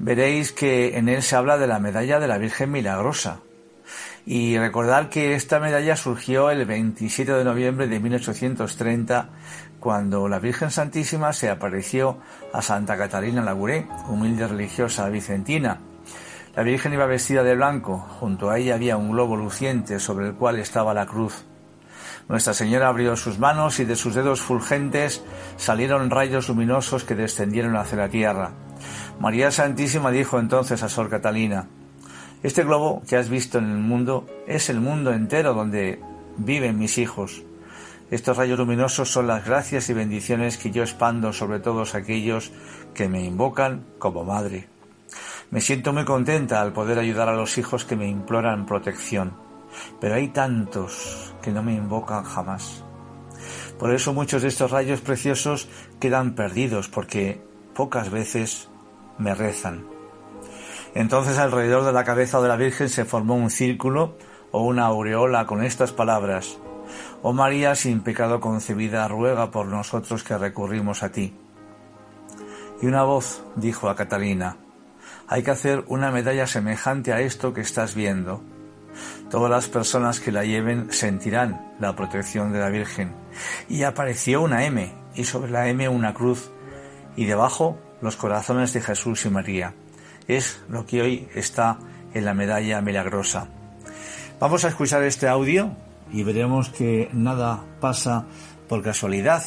veréis 0.02 0.52
que 0.52 0.98
en 0.98 1.08
él 1.08 1.22
se 1.22 1.36
habla 1.36 1.56
de 1.56 1.68
la 1.68 1.78
medalla 1.78 2.18
de 2.18 2.26
la 2.26 2.36
Virgen 2.36 2.72
Milagrosa. 2.72 3.38
Y 4.26 4.58
recordar 4.58 5.08
que 5.08 5.34
esta 5.34 5.60
medalla 5.60 5.96
surgió 5.96 6.50
el 6.50 6.64
27 6.66 7.32
de 7.32 7.44
noviembre 7.44 7.86
de 7.86 8.00
1830, 8.00 9.30
cuando 9.78 10.28
la 10.28 10.40
Virgen 10.40 10.70
Santísima 10.70 11.32
se 11.32 11.50
apareció 11.50 12.18
a 12.52 12.62
Santa 12.62 12.96
Catalina 12.98 13.42
Laguré, 13.42 13.86
humilde 14.08 14.46
religiosa 14.48 15.08
vicentina. 15.08 15.80
La 16.56 16.64
Virgen 16.64 16.92
iba 16.92 17.06
vestida 17.06 17.44
de 17.44 17.54
blanco, 17.54 17.98
junto 17.98 18.50
a 18.50 18.58
ella 18.58 18.74
había 18.74 18.96
un 18.96 19.12
globo 19.12 19.36
luciente 19.36 20.00
sobre 20.00 20.26
el 20.26 20.34
cual 20.34 20.58
estaba 20.58 20.94
la 20.94 21.06
cruz. 21.06 21.44
Nuestra 22.28 22.54
Señora 22.54 22.88
abrió 22.88 23.16
sus 23.16 23.38
manos 23.38 23.80
y 23.80 23.84
de 23.84 23.96
sus 23.96 24.14
dedos 24.14 24.40
fulgentes 24.40 25.22
salieron 25.56 26.10
rayos 26.10 26.48
luminosos 26.48 27.04
que 27.04 27.14
descendieron 27.14 27.76
hacia 27.76 27.98
la 27.98 28.08
tierra. 28.08 28.52
María 29.20 29.50
Santísima 29.50 30.10
dijo 30.10 30.38
entonces 30.38 30.82
a 30.82 30.88
Sor 30.88 31.10
Catalina, 31.10 31.68
este 32.42 32.64
globo 32.64 33.02
que 33.08 33.16
has 33.16 33.28
visto 33.28 33.58
en 33.58 33.70
el 33.70 33.78
mundo 33.78 34.26
es 34.48 34.68
el 34.68 34.80
mundo 34.80 35.12
entero 35.12 35.54
donde 35.54 36.00
viven 36.36 36.78
mis 36.78 36.98
hijos. 36.98 37.42
Estos 38.10 38.36
rayos 38.36 38.58
luminosos 38.58 39.10
son 39.10 39.26
las 39.26 39.46
gracias 39.46 39.88
y 39.88 39.94
bendiciones 39.94 40.58
que 40.58 40.70
yo 40.70 40.82
expando 40.82 41.32
sobre 41.32 41.60
todos 41.60 41.94
aquellos 41.94 42.52
que 42.94 43.08
me 43.08 43.24
invocan 43.24 43.86
como 43.98 44.24
madre. 44.24 44.68
Me 45.50 45.60
siento 45.60 45.92
muy 45.92 46.04
contenta 46.04 46.60
al 46.60 46.72
poder 46.72 46.98
ayudar 46.98 47.28
a 47.28 47.36
los 47.36 47.58
hijos 47.58 47.84
que 47.84 47.96
me 47.96 48.08
imploran 48.08 48.66
protección, 48.66 49.34
pero 50.00 50.16
hay 50.16 50.28
tantos 50.28 51.31
que 51.42 51.52
no 51.52 51.62
me 51.62 51.74
invocan 51.74 52.24
jamás. 52.24 52.84
Por 53.78 53.92
eso 53.92 54.14
muchos 54.14 54.42
de 54.42 54.48
estos 54.48 54.70
rayos 54.70 55.00
preciosos 55.00 55.68
quedan 56.00 56.34
perdidos 56.34 56.88
porque 56.88 57.42
pocas 57.74 58.10
veces 58.10 58.68
me 59.18 59.34
rezan. 59.34 59.84
Entonces 60.94 61.38
alrededor 61.38 61.84
de 61.84 61.92
la 61.92 62.04
cabeza 62.04 62.40
de 62.40 62.48
la 62.48 62.56
Virgen 62.56 62.88
se 62.88 63.04
formó 63.04 63.34
un 63.34 63.50
círculo 63.50 64.16
o 64.50 64.62
una 64.62 64.84
aureola 64.84 65.46
con 65.46 65.64
estas 65.64 65.92
palabras, 65.92 66.58
Oh 67.22 67.32
María 67.32 67.74
sin 67.74 68.00
pecado 68.00 68.40
concebida, 68.40 69.06
ruega 69.08 69.50
por 69.50 69.66
nosotros 69.66 70.24
que 70.24 70.36
recurrimos 70.36 71.02
a 71.02 71.12
ti. 71.12 71.34
Y 72.80 72.86
una 72.86 73.04
voz 73.04 73.44
dijo 73.56 73.88
a 73.88 73.94
Catalina, 73.94 74.56
hay 75.28 75.42
que 75.42 75.52
hacer 75.52 75.84
una 75.86 76.10
medalla 76.10 76.46
semejante 76.46 77.12
a 77.12 77.20
esto 77.20 77.54
que 77.54 77.60
estás 77.60 77.94
viendo. 77.94 78.42
Todas 79.30 79.50
las 79.50 79.68
personas 79.68 80.20
que 80.20 80.32
la 80.32 80.44
lleven 80.44 80.92
sentirán 80.92 81.74
la 81.80 81.96
protección 81.96 82.52
de 82.52 82.60
la 82.60 82.68
Virgen. 82.68 83.14
Y 83.68 83.82
apareció 83.82 84.42
una 84.42 84.64
M, 84.64 84.92
y 85.14 85.24
sobre 85.24 85.50
la 85.50 85.68
M 85.68 85.88
una 85.88 86.14
cruz, 86.14 86.50
y 87.16 87.26
debajo 87.26 87.78
los 88.00 88.16
corazones 88.16 88.72
de 88.72 88.80
Jesús 88.80 89.24
y 89.24 89.30
María. 89.30 89.74
Es 90.28 90.62
lo 90.68 90.86
que 90.86 91.02
hoy 91.02 91.28
está 91.34 91.78
en 92.14 92.24
la 92.24 92.34
medalla 92.34 92.80
milagrosa. 92.80 93.48
Vamos 94.40 94.64
a 94.64 94.68
escuchar 94.68 95.02
este 95.04 95.28
audio 95.28 95.70
y 96.12 96.24
veremos 96.24 96.68
que 96.70 97.08
nada 97.12 97.62
pasa 97.80 98.26
por 98.68 98.82
casualidad, 98.82 99.42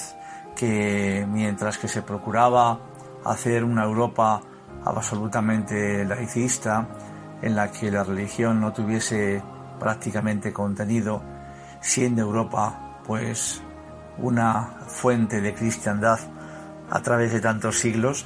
que 0.55 1.25
mientras 1.29 1.77
que 1.77 1.87
se 1.87 2.01
procuraba 2.01 2.79
hacer 3.25 3.63
una 3.63 3.83
Europa 3.83 4.41
absolutamente 4.85 6.05
laicista, 6.05 6.87
en 7.41 7.55
la 7.55 7.71
que 7.71 7.91
la 7.91 8.03
religión 8.03 8.59
no 8.61 8.73
tuviese 8.73 9.41
prácticamente 9.79 10.53
contenido, 10.53 11.21
siendo 11.81 12.21
Europa 12.21 13.01
pues 13.05 13.61
una 14.17 14.77
fuente 14.87 15.41
de 15.41 15.53
cristiandad 15.53 16.19
a 16.89 17.01
través 17.01 17.33
de 17.33 17.41
tantos 17.41 17.79
siglos, 17.79 18.25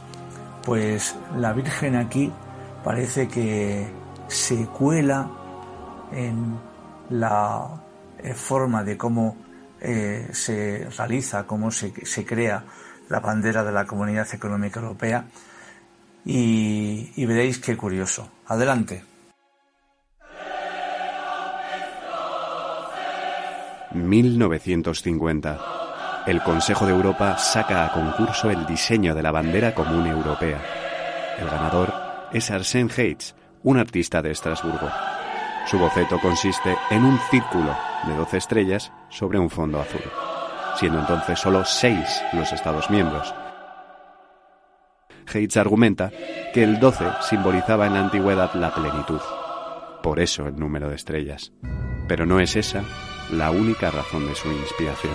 pues 0.64 1.16
la 1.36 1.54
Virgen 1.54 1.96
aquí 1.96 2.32
parece 2.84 3.28
que 3.28 3.88
se 4.28 4.66
cuela 4.68 5.30
en 6.12 6.60
la 7.10 7.68
eh, 8.20 8.34
forma 8.34 8.84
de 8.84 8.98
cómo 8.98 9.38
eh, 9.82 10.30
se 10.32 10.90
realiza, 10.98 11.48
cómo 11.48 11.72
se, 11.72 11.92
crea 12.26 12.64
la 13.08 13.20
bandera 13.20 13.64
de 13.64 13.72
la 13.72 13.86
Comunidad 13.86 14.28
Económica 14.34 14.80
Europea 14.80 15.26
y, 16.26 17.12
y 17.16 17.26
veréis 17.26 17.60
qué 17.60 17.76
curioso. 17.76 18.30
Adelante. 18.50 19.04
1950 23.94 25.80
el 26.30 26.44
Consejo 26.44 26.86
de 26.86 26.92
Europa 26.92 27.38
saca 27.38 27.86
a 27.86 27.92
concurso 27.92 28.52
el 28.52 28.66
diseño 28.68 29.16
de 29.16 29.24
la 29.24 29.32
bandera 29.32 29.74
común 29.74 30.06
europea. 30.06 30.62
El 31.40 31.50
ganador 31.50 31.92
es 32.32 32.52
Arsène 32.52 32.92
Heitz, 32.96 33.34
un 33.64 33.80
artista 33.80 34.22
de 34.22 34.32
Estrasburgo. 34.32 34.90
Su 35.66 35.80
boceto 35.80 36.20
consiste 36.20 36.78
en 36.92 37.04
un 37.04 37.18
círculo 37.32 37.76
de 38.06 38.16
12 38.16 38.38
estrellas 38.38 38.92
sobre 39.10 39.40
un 39.40 39.50
fondo 39.50 39.80
azul, 39.80 40.04
siendo 40.76 41.00
entonces 41.00 41.40
solo 41.40 41.66
6 41.66 41.98
los 42.34 42.52
Estados 42.52 42.90
miembros. 42.92 43.34
Heitz 45.34 45.58
argumenta 45.58 46.12
que 46.54 46.64
el 46.64 46.80
12 46.80 47.06
simbolizaba 47.22 47.88
en 47.88 47.94
la 47.94 48.02
antigüedad 48.02 48.54
la 48.56 48.74
plenitud, 48.74 49.22
por 50.02 50.20
eso 50.20 50.48
el 50.48 50.58
número 50.58 50.90
de 50.90 50.96
estrellas. 50.96 51.52
Pero 52.08 52.26
no 52.26 52.40
es 52.40 52.56
esa 52.56 52.84
la 53.32 53.52
única 53.52 53.92
razón 53.92 54.28
de 54.28 54.36
su 54.36 54.52
inspiración. 54.52 55.14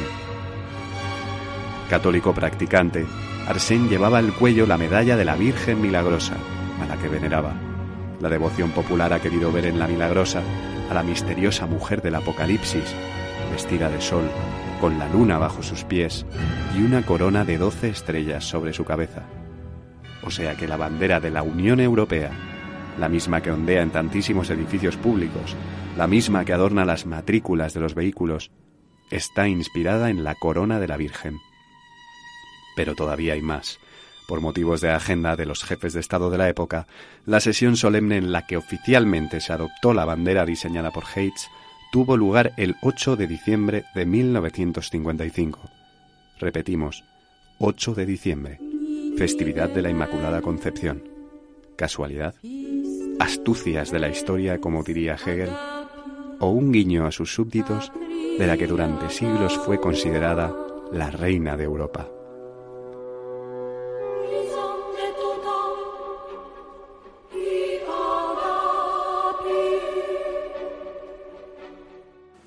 Católico 1.90 2.32
practicante, 2.32 3.04
Arsène 3.46 3.88
llevaba 3.88 4.18
al 4.18 4.32
cuello 4.32 4.66
la 4.66 4.78
medalla 4.78 5.16
de 5.16 5.24
la 5.24 5.36
Virgen 5.36 5.82
Milagrosa, 5.82 6.36
a 6.80 6.86
la 6.86 6.96
que 6.96 7.08
veneraba. 7.08 7.54
La 8.20 8.28
devoción 8.28 8.70
popular 8.70 9.12
ha 9.12 9.20
querido 9.20 9.52
ver 9.52 9.66
en 9.66 9.78
la 9.78 9.86
Milagrosa 9.86 10.42
a 10.90 10.94
la 10.94 11.02
misteriosa 11.02 11.66
mujer 11.66 12.00
del 12.02 12.14
Apocalipsis, 12.14 12.94
vestida 13.50 13.90
de 13.90 14.00
sol, 14.00 14.24
con 14.80 14.98
la 14.98 15.08
luna 15.08 15.38
bajo 15.38 15.62
sus 15.62 15.84
pies 15.84 16.24
y 16.76 16.82
una 16.82 17.04
corona 17.04 17.44
de 17.44 17.58
doce 17.58 17.88
estrellas 17.88 18.44
sobre 18.44 18.72
su 18.72 18.84
cabeza. 18.84 19.24
O 20.26 20.30
sea 20.30 20.56
que 20.56 20.66
la 20.66 20.76
bandera 20.76 21.20
de 21.20 21.30
la 21.30 21.42
Unión 21.42 21.80
Europea, 21.80 22.30
la 22.98 23.08
misma 23.08 23.42
que 23.42 23.50
ondea 23.50 23.82
en 23.82 23.90
tantísimos 23.90 24.50
edificios 24.50 24.96
públicos, 24.96 25.54
la 25.96 26.06
misma 26.06 26.44
que 26.44 26.52
adorna 26.52 26.84
las 26.84 27.06
matrículas 27.06 27.74
de 27.74 27.80
los 27.80 27.94
vehículos, 27.94 28.50
está 29.10 29.48
inspirada 29.48 30.10
en 30.10 30.24
la 30.24 30.34
corona 30.34 30.80
de 30.80 30.88
la 30.88 30.96
Virgen. 30.96 31.38
Pero 32.74 32.94
todavía 32.94 33.34
hay 33.34 33.42
más. 33.42 33.78
Por 34.26 34.40
motivos 34.40 34.80
de 34.80 34.90
agenda 34.90 35.36
de 35.36 35.44
los 35.44 35.62
jefes 35.62 35.92
de 35.92 36.00
Estado 36.00 36.30
de 36.30 36.38
la 36.38 36.48
época, 36.48 36.86
la 37.26 37.40
sesión 37.40 37.76
solemne 37.76 38.16
en 38.16 38.32
la 38.32 38.46
que 38.46 38.56
oficialmente 38.56 39.40
se 39.40 39.52
adoptó 39.52 39.92
la 39.92 40.06
bandera 40.06 40.46
diseñada 40.46 40.90
por 40.90 41.04
Heitz 41.14 41.48
tuvo 41.92 42.16
lugar 42.16 42.54
el 42.56 42.74
8 42.82 43.16
de 43.16 43.26
diciembre 43.26 43.84
de 43.94 44.06
1955. 44.06 45.60
Repetimos, 46.40 47.04
8 47.58 47.94
de 47.94 48.06
diciembre, 48.06 48.58
festividad 49.16 49.68
de 49.70 49.82
la 49.82 49.90
Inmaculada 49.90 50.40
Concepción. 50.42 51.02
¿Casualidad? 51.76 52.34
¿Astucias 53.20 53.90
de 53.90 53.98
la 53.98 54.08
historia, 54.08 54.60
como 54.60 54.82
diría 54.82 55.14
Hegel? 55.14 55.50
¿O 56.40 56.50
un 56.50 56.72
guiño 56.72 57.06
a 57.06 57.12
sus 57.12 57.32
súbditos 57.32 57.92
de 58.38 58.46
la 58.46 58.56
que 58.56 58.66
durante 58.66 59.08
siglos 59.10 59.56
fue 59.58 59.80
considerada 59.80 60.52
la 60.92 61.10
reina 61.10 61.56
de 61.56 61.64
Europa? 61.64 62.08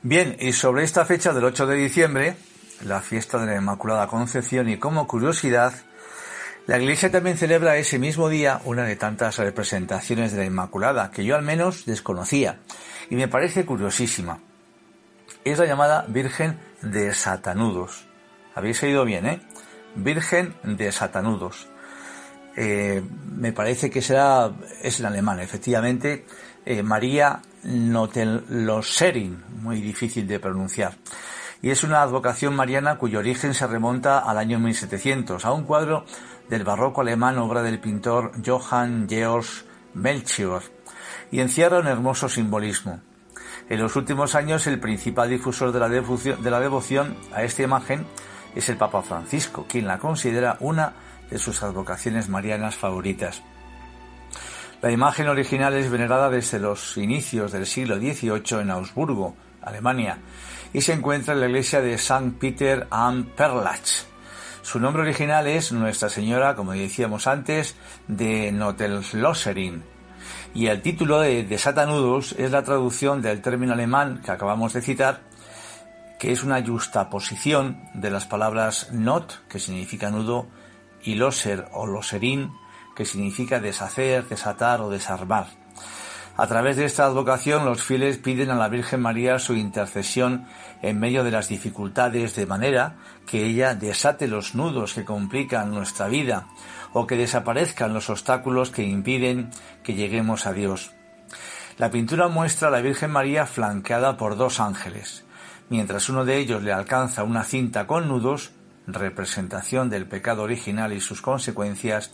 Bien, 0.03 0.37
y 0.39 0.53
sobre 0.53 0.83
esta 0.83 1.03
fecha 1.03 1.33
del 1.33 1.43
8 1.43 1.67
de 1.67 1.75
diciembre, 1.75 2.37
la 2.85 3.01
fiesta 3.01 3.39
de 3.39 3.47
la 3.47 3.57
Inmaculada 3.57 4.07
Concepción, 4.07 4.69
y 4.69 4.77
como 4.77 5.05
curiosidad, 5.05 5.73
la 6.67 6.77
Iglesia 6.77 7.09
también 7.09 7.37
celebra 7.37 7.77
ese 7.77 7.97
mismo 7.97 8.27
día 8.27 8.59
una 8.65 8.83
de 8.83 8.97
tantas 8.97 9.37
representaciones 9.37 10.33
de 10.33 10.39
la 10.39 10.45
Inmaculada, 10.45 11.11
que 11.11 11.23
yo 11.23 11.35
al 11.35 11.41
menos 11.41 11.85
desconocía, 11.85 12.59
y 13.09 13.15
me 13.15 13.29
parece 13.29 13.65
curiosísima. 13.65 14.39
Es 15.45 15.59
la 15.59 15.65
llamada 15.65 16.05
Virgen 16.09 16.59
de 16.81 17.13
Satanudos. 17.13 18.05
Habéis 18.53 18.83
oído 18.83 19.05
bien, 19.05 19.25
¿eh? 19.25 19.41
Virgen 19.95 20.55
de 20.63 20.91
Satanudos. 20.91 21.69
Eh, 22.57 23.01
me 23.37 23.53
parece 23.53 23.89
que 23.89 24.01
será, 24.01 24.51
es 24.81 24.99
en 24.99 25.05
alemán, 25.05 25.39
efectivamente, 25.39 26.25
eh, 26.65 26.83
María 26.83 27.41
Notelloserin, 27.63 29.41
muy 29.61 29.79
difícil 29.79 30.27
de 30.27 30.39
pronunciar. 30.39 30.95
Y 31.61 31.69
es 31.69 31.83
una 31.83 32.01
advocación 32.01 32.55
mariana 32.55 32.97
cuyo 32.97 33.19
origen 33.19 33.53
se 33.53 33.65
remonta 33.67 34.19
al 34.19 34.37
año 34.37 34.59
1700, 34.59 35.45
a 35.45 35.53
un 35.53 35.63
cuadro 35.63 36.05
del 36.49 36.63
barroco 36.63 37.01
alemán, 37.01 37.37
obra 37.37 37.61
del 37.61 37.79
pintor 37.79 38.31
Johann 38.45 39.07
Georg 39.09 39.45
Melchior, 39.93 40.63
y 41.31 41.39
encierra 41.39 41.79
un 41.79 41.87
hermoso 41.87 42.29
simbolismo. 42.29 43.01
En 43.69 43.79
los 43.79 43.95
últimos 43.95 44.35
años, 44.35 44.65
el 44.67 44.79
principal 44.79 45.29
difusor 45.29 45.71
de 45.71 45.79
la, 45.79 46.59
devoción, 46.59 47.17
a 47.33 47.43
esta 47.43 47.63
imagen 47.63 48.05
es 48.55 48.69
el 48.69 48.77
Papa 48.77 49.01
Francisco, 49.01 49.65
quien 49.67 49.87
la 49.87 49.99
considera 49.99 50.57
una 50.61 50.93
de 51.29 51.37
sus 51.37 51.61
advocaciones 51.63 52.29
marianas 52.29 52.75
favoritas. 52.75 53.41
La 54.81 54.91
imagen 54.91 55.27
original 55.27 55.73
es 55.73 55.89
venerada 55.89 56.29
desde 56.29 56.59
los 56.59 56.97
inicios 56.97 57.51
del 57.51 57.65
siglo 57.65 57.97
XVIII 57.97 58.61
en 58.61 58.71
Augsburgo, 58.71 59.35
Alemania, 59.61 60.19
y 60.71 60.81
se 60.81 60.93
encuentra 60.93 61.33
en 61.33 61.41
la 61.41 61.47
iglesia 61.47 61.81
de 61.81 61.95
St. 61.95 62.33
Peter 62.39 62.87
am 62.89 63.25
Perlach. 63.35 64.05
Su 64.67 64.81
nombre 64.81 65.03
original 65.03 65.47
es 65.47 65.71
Nuestra 65.71 66.09
Señora, 66.09 66.53
como 66.53 66.73
decíamos 66.73 67.25
antes, 67.25 67.77
de 68.09 68.51
Notelloserin, 68.51 69.81
y 70.53 70.67
el 70.67 70.81
título 70.81 71.21
de, 71.21 71.45
de 71.45 71.57
Satanudos 71.57 72.33
es 72.33 72.51
la 72.51 72.63
traducción 72.63 73.21
del 73.21 73.41
término 73.41 73.71
alemán 73.71 74.21
que 74.25 74.31
acabamos 74.31 74.73
de 74.73 74.81
citar, 74.81 75.21
que 76.19 76.33
es 76.33 76.43
una 76.43 76.61
justaposición 76.61 77.81
de 77.93 78.11
las 78.11 78.25
palabras 78.25 78.91
not, 78.91 79.47
que 79.47 79.59
significa 79.59 80.11
nudo, 80.11 80.47
y 81.01 81.15
loser 81.15 81.69
o 81.71 81.87
loserin, 81.87 82.51
que 82.93 83.05
significa 83.05 83.61
deshacer, 83.61 84.27
desatar 84.27 84.81
o 84.81 84.89
desarmar. 84.89 85.47
A 86.37 86.45
través 86.45 86.77
de 86.77 86.85
esta 86.85 87.05
advocación 87.05 87.65
los 87.65 87.83
fieles 87.83 88.19
piden 88.19 88.51
a 88.51 88.55
la 88.55 88.69
Virgen 88.69 89.01
María 89.01 89.39
su 89.39 89.55
intercesión 89.55 90.45
en 90.83 90.99
medio 90.99 91.23
de 91.23 91.31
las 91.31 91.49
dificultades 91.49 92.35
de 92.35 92.45
manera 92.45 92.97
que 93.25 93.43
ella 93.43 93.73
desate 93.73 94.27
los 94.27 94.53
nudos 94.53 94.93
que 94.93 95.03
complican 95.03 95.71
nuestra 95.71 96.07
vida 96.07 96.47
o 96.93 97.07
que 97.07 97.17
desaparezcan 97.17 97.91
los 97.91 98.11
obstáculos 98.11 98.69
que 98.69 98.83
impiden 98.83 99.49
que 99.83 99.95
lleguemos 99.95 100.45
a 100.45 100.53
Dios. 100.53 100.91
La 101.79 101.89
pintura 101.89 102.27
muestra 102.27 102.67
a 102.67 102.71
la 102.71 102.81
Virgen 102.81 103.09
María 103.09 103.47
flanqueada 103.47 104.15
por 104.15 104.37
dos 104.37 104.59
ángeles. 104.59 105.25
Mientras 105.69 106.07
uno 106.07 106.23
de 106.23 106.37
ellos 106.37 106.61
le 106.61 106.71
alcanza 106.71 107.23
una 107.23 107.43
cinta 107.43 107.87
con 107.87 108.07
nudos, 108.07 108.51
representación 108.87 109.89
del 109.89 110.07
pecado 110.07 110.43
original 110.43 110.93
y 110.93 111.01
sus 111.01 111.21
consecuencias, 111.21 112.11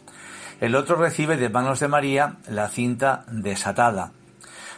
el 0.60 0.76
otro 0.76 0.96
recibe 0.96 1.38
de 1.38 1.50
manos 1.50 1.80
de 1.80 1.88
María 1.88 2.38
la 2.48 2.70
cinta 2.70 3.26
desatada. 3.32 4.12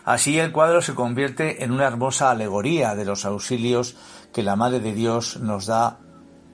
Así 0.03 0.37
el 0.37 0.51
cuadro 0.51 0.81
se 0.81 0.93
convierte 0.93 1.63
en 1.63 1.71
una 1.71 1.87
hermosa 1.87 2.29
alegoría 2.29 2.93
de 2.93 3.05
los 3.05 3.25
auxilios 3.25 3.95
que 4.31 4.43
la 4.43 4.55
Madre 4.55 4.79
de 4.79 4.93
Dios 4.93 5.37
nos 5.39 5.65
da 5.65 5.97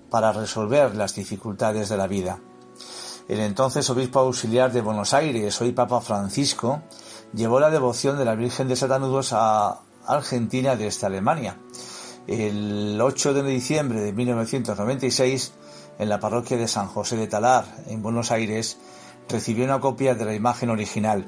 para 0.10 0.32
resolver 0.32 0.96
las 0.96 1.16
dificultades 1.16 1.90
de 1.90 1.98
la 1.98 2.08
vida. 2.08 2.40
El 3.28 3.40
entonces 3.40 3.90
obispo 3.90 4.20
auxiliar 4.20 4.72
de 4.72 4.82
Buenos 4.82 5.14
Aires, 5.14 5.60
hoy 5.62 5.72
Papa 5.72 6.02
Francisco, 6.02 6.82
llevó 7.34 7.60
la 7.60 7.70
devoción 7.70 8.18
de 8.18 8.26
la 8.26 8.36
Virgen 8.36 8.68
de 8.68 8.76
Satanudos 8.76 9.34
a 9.34 9.80
Argentina 10.06 10.76
desde 10.76 11.08
Alemania. 11.08 11.58
El 12.32 12.98
8 13.02 13.34
de 13.34 13.44
diciembre 13.44 14.00
de 14.00 14.14
1996, 14.14 15.52
en 16.00 16.08
la 16.08 16.22
parroquia 16.22 16.56
de 16.56 16.70
San 16.70 16.88
José 16.88 17.18
de 17.18 17.28
Talar, 17.28 17.66
en 17.88 18.02
Buenos 18.02 18.32
Aires, 18.32 18.78
recibió 19.28 19.66
una 19.66 19.82
copia 19.82 20.16
de 20.16 20.24
la 20.24 20.34
imagen 20.34 20.70
original. 20.70 21.26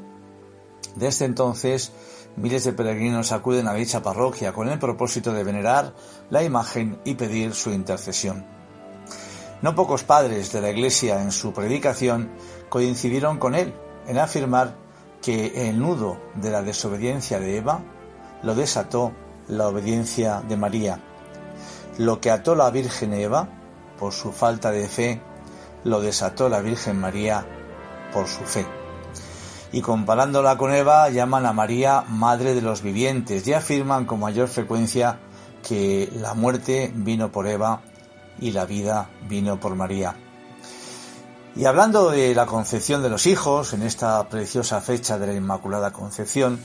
Desde 0.95 1.25
entonces, 1.25 1.91
miles 2.37 2.63
de 2.63 2.71
peregrinos 2.71 3.33
acuden 3.33 3.67
a 3.67 3.73
dicha 3.73 4.01
parroquia 4.01 4.53
con 4.53 4.69
el 4.69 4.79
propósito 4.79 5.33
de 5.33 5.43
venerar 5.43 5.93
la 6.29 6.41
imagen 6.41 6.97
y 7.03 7.15
pedir 7.15 7.53
su 7.53 7.71
intercesión. 7.71 8.45
No 9.61 9.75
pocos 9.75 10.05
padres 10.05 10.53
de 10.53 10.61
la 10.61 10.69
Iglesia 10.69 11.21
en 11.21 11.33
su 11.33 11.51
predicación 11.51 12.31
coincidieron 12.69 13.39
con 13.39 13.55
él 13.55 13.73
en 14.07 14.19
afirmar 14.19 14.77
que 15.21 15.67
el 15.69 15.79
nudo 15.79 16.17
de 16.35 16.49
la 16.49 16.61
desobediencia 16.61 17.41
de 17.41 17.57
Eva 17.57 17.83
lo 18.41 18.55
desató 18.55 19.11
la 19.47 19.67
obediencia 19.67 20.41
de 20.47 20.57
María. 20.57 20.99
Lo 21.97 22.19
que 22.19 22.31
ató 22.31 22.55
la 22.55 22.69
Virgen 22.71 23.13
Eva 23.13 23.47
por 23.97 24.13
su 24.13 24.31
falta 24.31 24.71
de 24.71 24.87
fe, 24.87 25.21
lo 25.83 26.01
desató 26.01 26.49
la 26.49 26.61
Virgen 26.61 26.99
María 26.99 27.45
por 28.13 28.27
su 28.27 28.43
fe. 28.43 28.65
Y 29.71 29.81
comparándola 29.81 30.57
con 30.57 30.73
Eva, 30.73 31.09
llaman 31.09 31.45
a 31.45 31.53
María 31.53 32.03
Madre 32.07 32.53
de 32.53 32.61
los 32.61 32.81
Vivientes 32.81 33.47
y 33.47 33.53
afirman 33.53 34.05
con 34.05 34.19
mayor 34.19 34.47
frecuencia 34.47 35.19
que 35.67 36.11
la 36.15 36.33
muerte 36.33 36.91
vino 36.93 37.31
por 37.31 37.47
Eva 37.47 37.81
y 38.39 38.51
la 38.51 38.65
vida 38.65 39.09
vino 39.27 39.59
por 39.59 39.75
María. 39.75 40.15
Y 41.55 41.65
hablando 41.65 42.09
de 42.09 42.33
la 42.33 42.45
concepción 42.45 43.03
de 43.03 43.09
los 43.09 43.27
hijos, 43.27 43.73
en 43.73 43.83
esta 43.83 44.27
preciosa 44.27 44.81
fecha 44.81 45.19
de 45.19 45.27
la 45.27 45.33
Inmaculada 45.33 45.91
Concepción, 45.91 46.59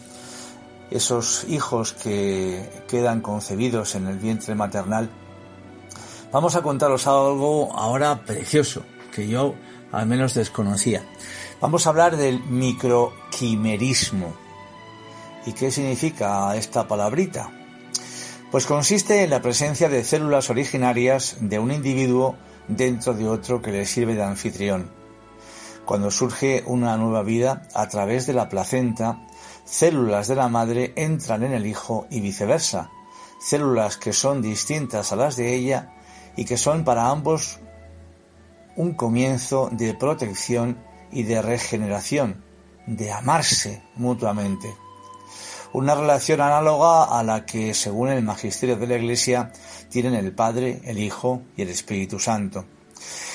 esos 0.91 1.45
hijos 1.49 1.93
que 1.93 2.85
quedan 2.89 3.21
concebidos 3.21 3.95
en 3.95 4.07
el 4.07 4.19
vientre 4.19 4.55
maternal, 4.55 5.11
vamos 6.33 6.57
a 6.57 6.63
contaros 6.63 7.07
algo 7.07 7.77
ahora 7.77 8.25
precioso, 8.25 8.83
que 9.13 9.29
yo 9.29 9.55
al 9.93 10.07
menos 10.07 10.35
desconocía. 10.35 11.03
Vamos 11.61 11.87
a 11.87 11.91
hablar 11.91 12.17
del 12.17 12.41
microquimerismo. 12.45 14.35
¿Y 15.47 15.53
qué 15.53 15.71
significa 15.71 16.55
esta 16.57 16.87
palabrita? 16.87 17.51
Pues 18.51 18.67
consiste 18.67 19.25
en 19.25 19.31
la 19.31 19.43
presencia 19.43 19.89
de 19.89 20.05
células 20.05 20.51
originarias 20.51 21.37
de 21.41 21.59
un 21.59 21.71
individuo 21.71 22.37
dentro 22.67 23.15
de 23.15 23.29
otro 23.29 23.61
que 23.61 23.73
le 23.73 23.87
sirve 23.87 24.15
de 24.15 24.23
anfitrión. 24.23 24.91
Cuando 25.85 26.11
surge 26.11 26.63
una 26.67 26.97
nueva 26.97 27.23
vida 27.23 27.63
a 27.75 27.89
través 27.89 28.27
de 28.27 28.35
la 28.35 28.49
placenta, 28.49 29.21
células 29.69 30.29
de 30.29 30.35
la 30.35 30.49
madre 30.49 30.93
entran 30.97 31.43
en 31.43 31.53
el 31.53 31.67
hijo 31.67 32.07
y 32.11 32.21
viceversa, 32.21 32.91
células 33.39 33.99
que 33.99 34.13
son 34.13 34.41
distintas 34.41 35.13
a 35.13 35.17
las 35.17 35.37
de 35.37 35.55
ella 35.55 35.95
y 36.37 36.45
que 36.47 36.57
son 36.57 36.85
para 36.85 37.11
ambos 37.11 37.59
un 38.77 38.95
comienzo 38.95 39.69
de 39.73 39.93
protección 39.93 40.79
y 41.13 41.25
de 41.25 41.43
regeneración, 41.43 42.43
de 42.87 43.13
amarse 43.13 43.83
mutuamente. 43.97 44.75
Una 45.75 45.95
relación 45.95 46.41
análoga 46.41 47.05
a 47.05 47.23
la 47.23 47.45
que, 47.45 47.75
según 47.75 48.09
el 48.09 48.23
magisterio 48.23 48.77
de 48.77 48.87
la 48.87 48.97
Iglesia, 48.97 49.53
tienen 49.91 50.15
el 50.15 50.33
Padre, 50.33 50.81
el 50.85 50.99
Hijo 50.99 51.43
y 51.57 51.63
el 51.63 51.69
Espíritu 51.69 52.19
Santo. 52.19 52.65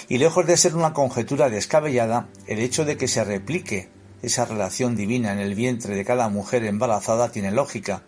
Y 0.09 0.17
lejos 0.17 0.47
de 0.47 0.57
ser 0.57 0.75
una 0.75 0.93
conjetura 0.93 1.49
descabellada, 1.49 2.27
el 2.47 2.59
hecho 2.59 2.85
de 2.85 2.97
que 2.97 3.07
se 3.07 3.23
replique 3.23 3.89
esa 4.23 4.45
relación 4.45 4.95
divina 4.95 5.31
en 5.31 5.39
el 5.39 5.53
vientre 5.53 5.95
de 5.95 6.05
cada 6.05 6.29
mujer 6.29 6.63
embarazada 6.63 7.29
tiene 7.29 7.51
lógica, 7.51 8.01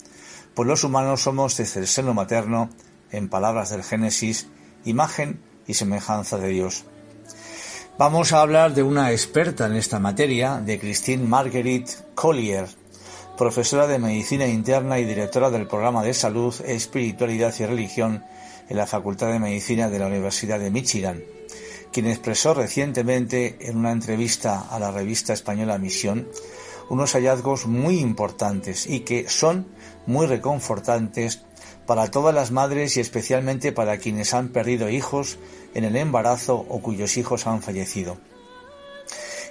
pues 0.55 0.67
los 0.67 0.83
humanos 0.83 1.21
somos 1.21 1.57
desde 1.57 1.81
el 1.81 1.87
seno 1.87 2.13
materno, 2.13 2.69
en 3.11 3.29
palabras 3.29 3.69
del 3.69 3.83
Génesis, 3.83 4.47
imagen 4.85 5.39
y 5.67 5.75
semejanza 5.75 6.37
de 6.37 6.47
Dios. 6.47 6.85
Vamos 7.97 8.33
a 8.33 8.41
hablar 8.41 8.73
de 8.73 8.83
una 8.83 9.11
experta 9.11 9.67
en 9.67 9.75
esta 9.75 9.99
materia, 9.99 10.59
de 10.59 10.79
Christine 10.79 11.27
Marguerite 11.27 11.93
Collier, 12.15 12.67
profesora 13.37 13.85
de 13.85 13.99
Medicina 13.99 14.47
Interna 14.47 14.99
y 14.99 15.05
directora 15.05 15.49
del 15.49 15.67
programa 15.67 16.03
de 16.03 16.13
Salud, 16.13 16.55
Espiritualidad 16.65 17.53
y 17.59 17.65
Religión 17.65 18.23
en 18.69 18.77
la 18.77 18.87
Facultad 18.87 19.31
de 19.31 19.39
Medicina 19.39 19.89
de 19.89 19.99
la 19.99 20.07
Universidad 20.07 20.59
de 20.59 20.71
Michigan, 20.71 21.21
quien 21.95 22.07
expresó 22.07 22.53
recientemente 22.53 23.55
en 23.61 23.77
una 23.77 23.93
entrevista 23.93 24.67
a 24.69 24.79
la 24.79 24.91
revista 24.91 25.31
española 25.31 25.77
Misión 25.77 26.27
unos 26.89 27.13
hallazgos 27.13 27.67
muy 27.67 27.99
importantes 27.99 28.85
y 28.85 28.99
que 29.05 29.29
son 29.29 29.65
muy 30.05 30.27
reconfortantes 30.27 31.43
para 31.85 32.11
todas 32.11 32.35
las 32.35 32.51
madres 32.51 32.97
y 32.97 32.99
especialmente 32.99 33.71
para 33.71 33.97
quienes 33.97 34.33
han 34.33 34.49
perdido 34.49 34.89
hijos 34.89 35.37
en 35.73 35.85
el 35.85 35.95
embarazo 35.95 36.65
o 36.67 36.81
cuyos 36.81 37.15
hijos 37.15 37.47
han 37.47 37.61
fallecido. 37.61 38.17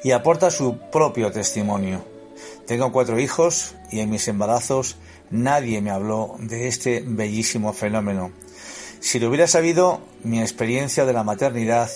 Y 0.03 0.11
aporta 0.11 0.51
su 0.51 0.77
propio 0.93 1.33
testimonio. 1.33 2.05
Tengo 2.67 2.93
cuatro 2.93 3.19
hijos 3.19 3.75
y 3.91 4.01
en 4.01 4.11
mis 4.11 4.29
embarazos 4.29 4.99
nadie 5.31 5.81
me 5.81 5.91
habló 5.91 6.37
de 6.41 6.69
este 6.69 7.03
bellísimo 7.07 7.73
fenómeno. 7.73 8.33
Si 9.01 9.19
lo 9.19 9.29
hubiera 9.29 9.47
sabido, 9.47 10.03
mi 10.25 10.43
experiencia 10.43 11.07
de 11.07 11.15
la 11.15 11.25
maternidad 11.25 11.89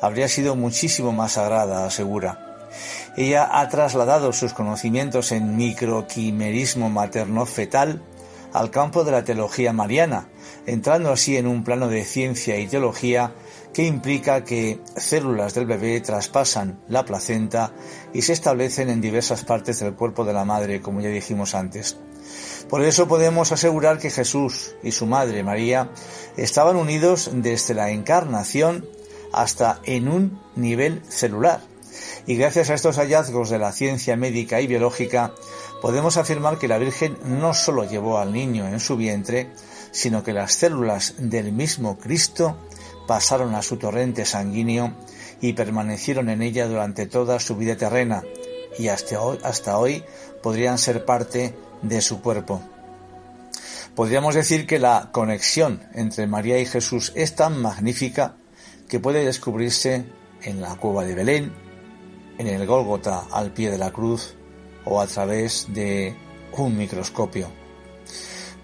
habría 0.00 0.28
sido 0.28 0.56
muchísimo 0.56 1.12
más 1.12 1.32
sagrada, 1.32 1.86
asegura. 1.86 2.68
Ella 3.16 3.48
ha 3.60 3.68
trasladado 3.68 4.32
sus 4.32 4.52
conocimientos 4.52 5.32
en 5.32 5.56
microquimerismo 5.56 6.90
materno-fetal 6.90 8.02
al 8.52 8.70
campo 8.70 9.04
de 9.04 9.12
la 9.12 9.24
teología 9.24 9.72
mariana, 9.72 10.28
entrando 10.66 11.10
así 11.12 11.36
en 11.36 11.46
un 11.46 11.64
plano 11.64 11.88
de 11.88 12.04
ciencia 12.04 12.58
y 12.58 12.66
teología 12.66 13.34
que 13.72 13.84
implica 13.84 14.44
que 14.44 14.80
células 14.96 15.54
del 15.54 15.66
bebé 15.66 16.00
traspasan 16.00 16.80
la 16.88 17.04
placenta 17.04 17.72
y 18.14 18.22
se 18.22 18.32
establecen 18.32 18.88
en 18.88 19.02
diversas 19.02 19.44
partes 19.44 19.80
del 19.80 19.94
cuerpo 19.94 20.24
de 20.24 20.32
la 20.32 20.44
madre, 20.44 20.80
como 20.80 21.00
ya 21.00 21.08
dijimos 21.10 21.54
antes. 21.54 21.98
Por 22.70 22.82
eso 22.82 23.06
podemos 23.06 23.52
asegurar 23.52 23.98
que 23.98 24.10
Jesús 24.10 24.74
y 24.82 24.92
su 24.92 25.06
madre 25.06 25.42
María 25.42 25.90
estaban 26.36 26.76
unidos 26.76 27.30
desde 27.34 27.74
la 27.74 27.90
encarnación 27.90 28.86
hasta 29.32 29.80
en 29.84 30.08
un 30.08 30.40
nivel 30.54 31.02
celular. 31.08 31.60
Y 32.26 32.36
gracias 32.36 32.70
a 32.70 32.74
estos 32.74 32.96
hallazgos 32.96 33.50
de 33.50 33.58
la 33.58 33.72
ciencia 33.72 34.16
médica 34.16 34.60
y 34.60 34.66
biológica, 34.66 35.32
podemos 35.80 36.16
afirmar 36.16 36.58
que 36.58 36.68
la 36.68 36.78
Virgen 36.78 37.16
no 37.24 37.54
solo 37.54 37.84
llevó 37.84 38.18
al 38.18 38.32
niño 38.32 38.66
en 38.66 38.80
su 38.80 38.96
vientre, 38.96 39.50
sino 39.92 40.22
que 40.22 40.32
las 40.32 40.52
células 40.52 41.14
del 41.18 41.52
mismo 41.52 41.98
Cristo 41.98 42.56
pasaron 43.06 43.54
a 43.54 43.62
su 43.62 43.76
torrente 43.76 44.24
sanguíneo 44.24 44.94
y 45.40 45.52
permanecieron 45.52 46.28
en 46.28 46.42
ella 46.42 46.66
durante 46.66 47.06
toda 47.06 47.38
su 47.40 47.56
vida 47.56 47.76
terrena 47.76 48.22
y 48.78 48.88
hasta 48.88 49.20
hoy, 49.20 49.38
hasta 49.42 49.78
hoy 49.78 50.04
podrían 50.42 50.78
ser 50.78 51.04
parte 51.04 51.54
de 51.82 52.00
su 52.00 52.20
cuerpo. 52.20 52.60
Podríamos 53.94 54.34
decir 54.34 54.66
que 54.66 54.78
la 54.78 55.10
conexión 55.12 55.82
entre 55.94 56.26
María 56.26 56.58
y 56.58 56.66
Jesús 56.66 57.12
es 57.14 57.34
tan 57.34 57.60
magnífica 57.60 58.36
que 58.88 59.00
puede 59.00 59.24
descubrirse 59.24 60.04
en 60.42 60.60
la 60.60 60.76
cueva 60.76 61.04
de 61.04 61.14
Belén, 61.14 61.52
en 62.38 62.46
el 62.46 62.66
Gólgota 62.66 63.26
al 63.30 63.52
pie 63.52 63.70
de 63.70 63.78
la 63.78 63.90
cruz 63.90 64.34
o 64.84 65.00
a 65.00 65.06
través 65.06 65.66
de 65.72 66.14
un 66.52 66.76
microscopio. 66.76 67.48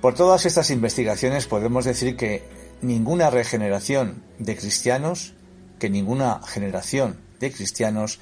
Por 0.00 0.14
todas 0.14 0.46
estas 0.46 0.70
investigaciones 0.70 1.46
podemos 1.46 1.84
decir 1.84 2.16
que 2.16 2.44
ninguna 2.80 3.30
regeneración 3.30 4.22
de 4.38 4.56
cristianos, 4.56 5.34
que 5.78 5.90
ninguna 5.90 6.40
generación 6.46 7.18
de 7.40 7.52
cristianos 7.52 8.18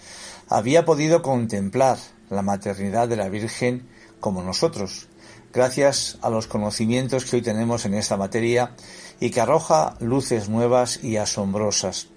había 0.49 0.85
podido 0.85 1.23
contemplar 1.23 1.99
la 2.29 2.43
maternidad 2.43 3.09
de 3.09 3.17
la 3.17 3.29
Virgen 3.29 3.89
como 4.21 4.43
nosotros, 4.43 5.09
gracias 5.53 6.19
a 6.23 6.31
los 6.31 6.47
conocimientos 6.47 7.25
que 7.25 7.37
hoy 7.37 7.43
tenemos 7.43 7.85
en 7.85 7.95
esta 7.95 8.17
materia 8.17 8.73
y 9.19 9.31
que 9.31 9.41
arroja 9.41 9.97
luces 10.01 10.49
nuevas 10.49 11.03
y 11.03 11.17
asombrosas. 11.17 12.09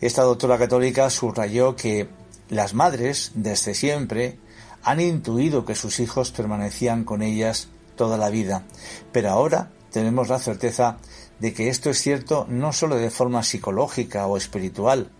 Esta 0.00 0.22
doctora 0.22 0.58
católica 0.58 1.10
subrayó 1.10 1.76
que 1.76 2.08
las 2.48 2.74
madres, 2.74 3.32
desde 3.34 3.74
siempre, 3.74 4.38
han 4.82 5.00
intuido 5.00 5.64
que 5.64 5.74
sus 5.74 6.00
hijos 6.00 6.30
permanecían 6.30 7.04
con 7.04 7.22
ellas 7.22 7.68
toda 7.96 8.16
la 8.16 8.30
vida, 8.30 8.64
pero 9.12 9.30
ahora 9.30 9.70
tenemos 9.90 10.28
la 10.28 10.38
certeza 10.38 10.98
de 11.38 11.52
que 11.52 11.68
esto 11.68 11.90
es 11.90 12.00
cierto 12.00 12.46
no 12.48 12.72
solo 12.72 12.96
de 12.96 13.10
forma 13.10 13.42
psicológica 13.42 14.26
o 14.26 14.36
espiritual, 14.36 15.10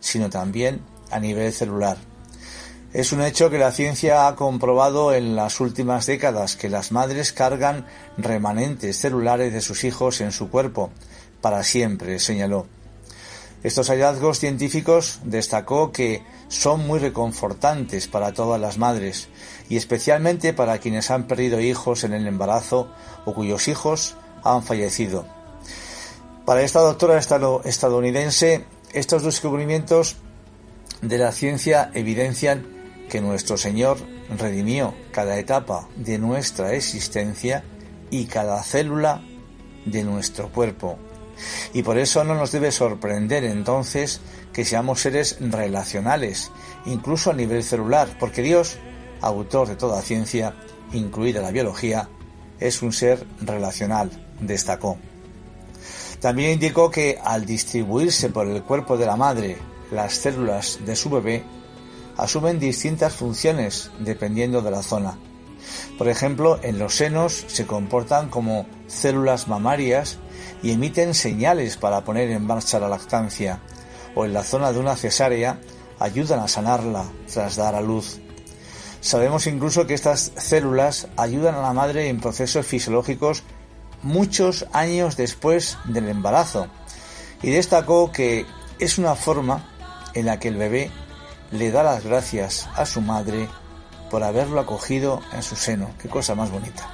sino 0.00 0.28
también 0.28 0.80
a 1.10 1.18
nivel 1.18 1.52
celular. 1.52 1.96
Es 2.96 3.12
un 3.12 3.20
hecho 3.20 3.50
que 3.50 3.58
la 3.58 3.72
ciencia 3.72 4.26
ha 4.26 4.36
comprobado 4.36 5.12
en 5.12 5.36
las 5.36 5.60
últimas 5.60 6.06
décadas 6.06 6.56
que 6.56 6.70
las 6.70 6.92
madres 6.92 7.34
cargan 7.34 7.84
remanentes 8.16 8.98
celulares 8.98 9.52
de 9.52 9.60
sus 9.60 9.84
hijos 9.84 10.22
en 10.22 10.32
su 10.32 10.48
cuerpo 10.48 10.88
para 11.42 11.62
siempre, 11.62 12.18
señaló. 12.18 12.66
Estos 13.62 13.90
hallazgos 13.90 14.38
científicos 14.38 15.20
destacó 15.24 15.92
que 15.92 16.22
son 16.48 16.86
muy 16.86 16.98
reconfortantes 16.98 18.08
para 18.08 18.32
todas 18.32 18.58
las 18.58 18.78
madres 18.78 19.28
y 19.68 19.76
especialmente 19.76 20.54
para 20.54 20.78
quienes 20.78 21.10
han 21.10 21.26
perdido 21.26 21.60
hijos 21.60 22.02
en 22.02 22.14
el 22.14 22.26
embarazo 22.26 22.88
o 23.26 23.34
cuyos 23.34 23.68
hijos 23.68 24.16
han 24.42 24.62
fallecido. 24.62 25.26
Para 26.46 26.62
esta 26.62 26.80
doctora 26.80 27.18
estadounidense, 27.18 28.64
estos 28.94 29.22
descubrimientos 29.22 30.16
de 31.02 31.18
la 31.18 31.30
ciencia 31.30 31.90
evidencian 31.92 32.74
que 33.08 33.20
nuestro 33.20 33.56
Señor 33.56 33.98
redimió 34.36 34.94
cada 35.12 35.38
etapa 35.38 35.88
de 35.96 36.18
nuestra 36.18 36.74
existencia 36.74 37.64
y 38.10 38.26
cada 38.26 38.62
célula 38.62 39.22
de 39.84 40.04
nuestro 40.04 40.50
cuerpo. 40.50 40.98
Y 41.72 41.82
por 41.82 41.98
eso 41.98 42.24
no 42.24 42.34
nos 42.34 42.52
debe 42.52 42.72
sorprender 42.72 43.44
entonces 43.44 44.20
que 44.52 44.64
seamos 44.64 45.00
seres 45.00 45.36
relacionales, 45.40 46.50
incluso 46.86 47.30
a 47.30 47.34
nivel 47.34 47.62
celular, 47.62 48.08
porque 48.18 48.42
Dios, 48.42 48.78
autor 49.20 49.68
de 49.68 49.76
toda 49.76 50.00
ciencia, 50.02 50.54
incluida 50.92 51.42
la 51.42 51.50
biología, 51.50 52.08
es 52.58 52.82
un 52.82 52.92
ser 52.92 53.26
relacional, 53.40 54.10
destacó. 54.40 54.96
También 56.20 56.52
indicó 56.52 56.90
que 56.90 57.18
al 57.22 57.44
distribuirse 57.44 58.30
por 58.30 58.48
el 58.48 58.62
cuerpo 58.62 58.96
de 58.96 59.06
la 59.06 59.16
madre 59.16 59.58
las 59.90 60.14
células 60.14 60.80
de 60.84 60.96
su 60.96 61.10
bebé, 61.10 61.44
asumen 62.16 62.58
distintas 62.58 63.14
funciones 63.14 63.90
dependiendo 63.98 64.62
de 64.62 64.70
la 64.70 64.82
zona. 64.82 65.18
Por 65.98 66.08
ejemplo, 66.08 66.58
en 66.62 66.78
los 66.78 66.94
senos 66.94 67.44
se 67.46 67.66
comportan 67.66 68.28
como 68.28 68.66
células 68.86 69.48
mamarias 69.48 70.18
y 70.62 70.72
emiten 70.72 71.14
señales 71.14 71.76
para 71.76 72.02
poner 72.02 72.30
en 72.30 72.46
marcha 72.46 72.78
la 72.78 72.88
lactancia, 72.88 73.60
o 74.14 74.24
en 74.24 74.32
la 74.32 74.42
zona 74.42 74.72
de 74.72 74.78
una 74.78 74.96
cesárea 74.96 75.60
ayudan 75.98 76.40
a 76.40 76.48
sanarla 76.48 77.04
tras 77.32 77.56
dar 77.56 77.74
a 77.74 77.80
luz. 77.80 78.20
Sabemos 79.00 79.46
incluso 79.46 79.86
que 79.86 79.94
estas 79.94 80.32
células 80.36 81.08
ayudan 81.16 81.54
a 81.54 81.62
la 81.62 81.72
madre 81.72 82.08
en 82.08 82.20
procesos 82.20 82.66
fisiológicos 82.66 83.44
muchos 84.02 84.66
años 84.72 85.16
después 85.16 85.78
del 85.84 86.08
embarazo 86.08 86.68
y 87.42 87.50
destacó 87.50 88.10
que 88.10 88.46
es 88.78 88.98
una 88.98 89.14
forma 89.14 89.70
en 90.14 90.26
la 90.26 90.38
que 90.38 90.48
el 90.48 90.56
bebé 90.56 90.90
le 91.50 91.70
da 91.70 91.82
las 91.82 92.04
gracias 92.04 92.68
a 92.74 92.86
su 92.86 93.00
madre 93.00 93.48
por 94.10 94.22
haberlo 94.22 94.60
acogido 94.60 95.20
en 95.32 95.42
su 95.42 95.56
seno. 95.56 95.90
Qué 96.00 96.08
cosa 96.08 96.34
más 96.34 96.50
bonita. 96.50 96.88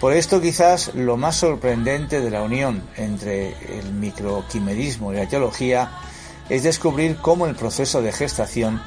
Por 0.00 0.12
esto 0.12 0.40
quizás 0.42 0.94
lo 0.94 1.16
más 1.16 1.36
sorprendente 1.36 2.20
de 2.20 2.30
la 2.30 2.42
unión 2.42 2.86
entre 2.96 3.78
el 3.78 3.92
microquimerismo 3.92 5.12
y 5.12 5.16
la 5.16 5.28
teología 5.28 5.90
es 6.48 6.62
descubrir 6.62 7.16
cómo 7.16 7.46
el 7.46 7.56
proceso 7.56 8.02
de 8.02 8.12
gestación 8.12 8.80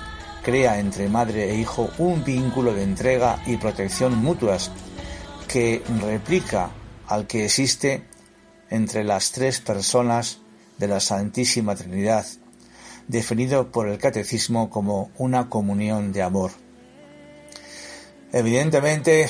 crea 0.43 0.79
entre 0.79 1.09
madre 1.09 1.49
e 1.49 1.55
hijo 1.55 1.89
un 1.97 2.23
vínculo 2.23 2.73
de 2.73 2.83
entrega 2.83 3.41
y 3.45 3.57
protección 3.57 4.17
mutuas 4.17 4.71
que 5.47 5.83
replica 5.99 6.69
al 7.07 7.25
que 7.25 7.45
existe 7.45 8.03
entre 8.69 9.03
las 9.03 9.31
tres 9.31 9.59
personas 9.59 10.39
de 10.77 10.87
la 10.87 10.99
Santísima 10.99 11.75
Trinidad, 11.75 12.25
definido 13.09 13.71
por 13.71 13.89
el 13.89 13.97
Catecismo 13.97 14.69
como 14.69 15.11
una 15.17 15.49
comunión 15.49 16.13
de 16.13 16.21
amor. 16.21 16.51
Evidentemente, 18.31 19.27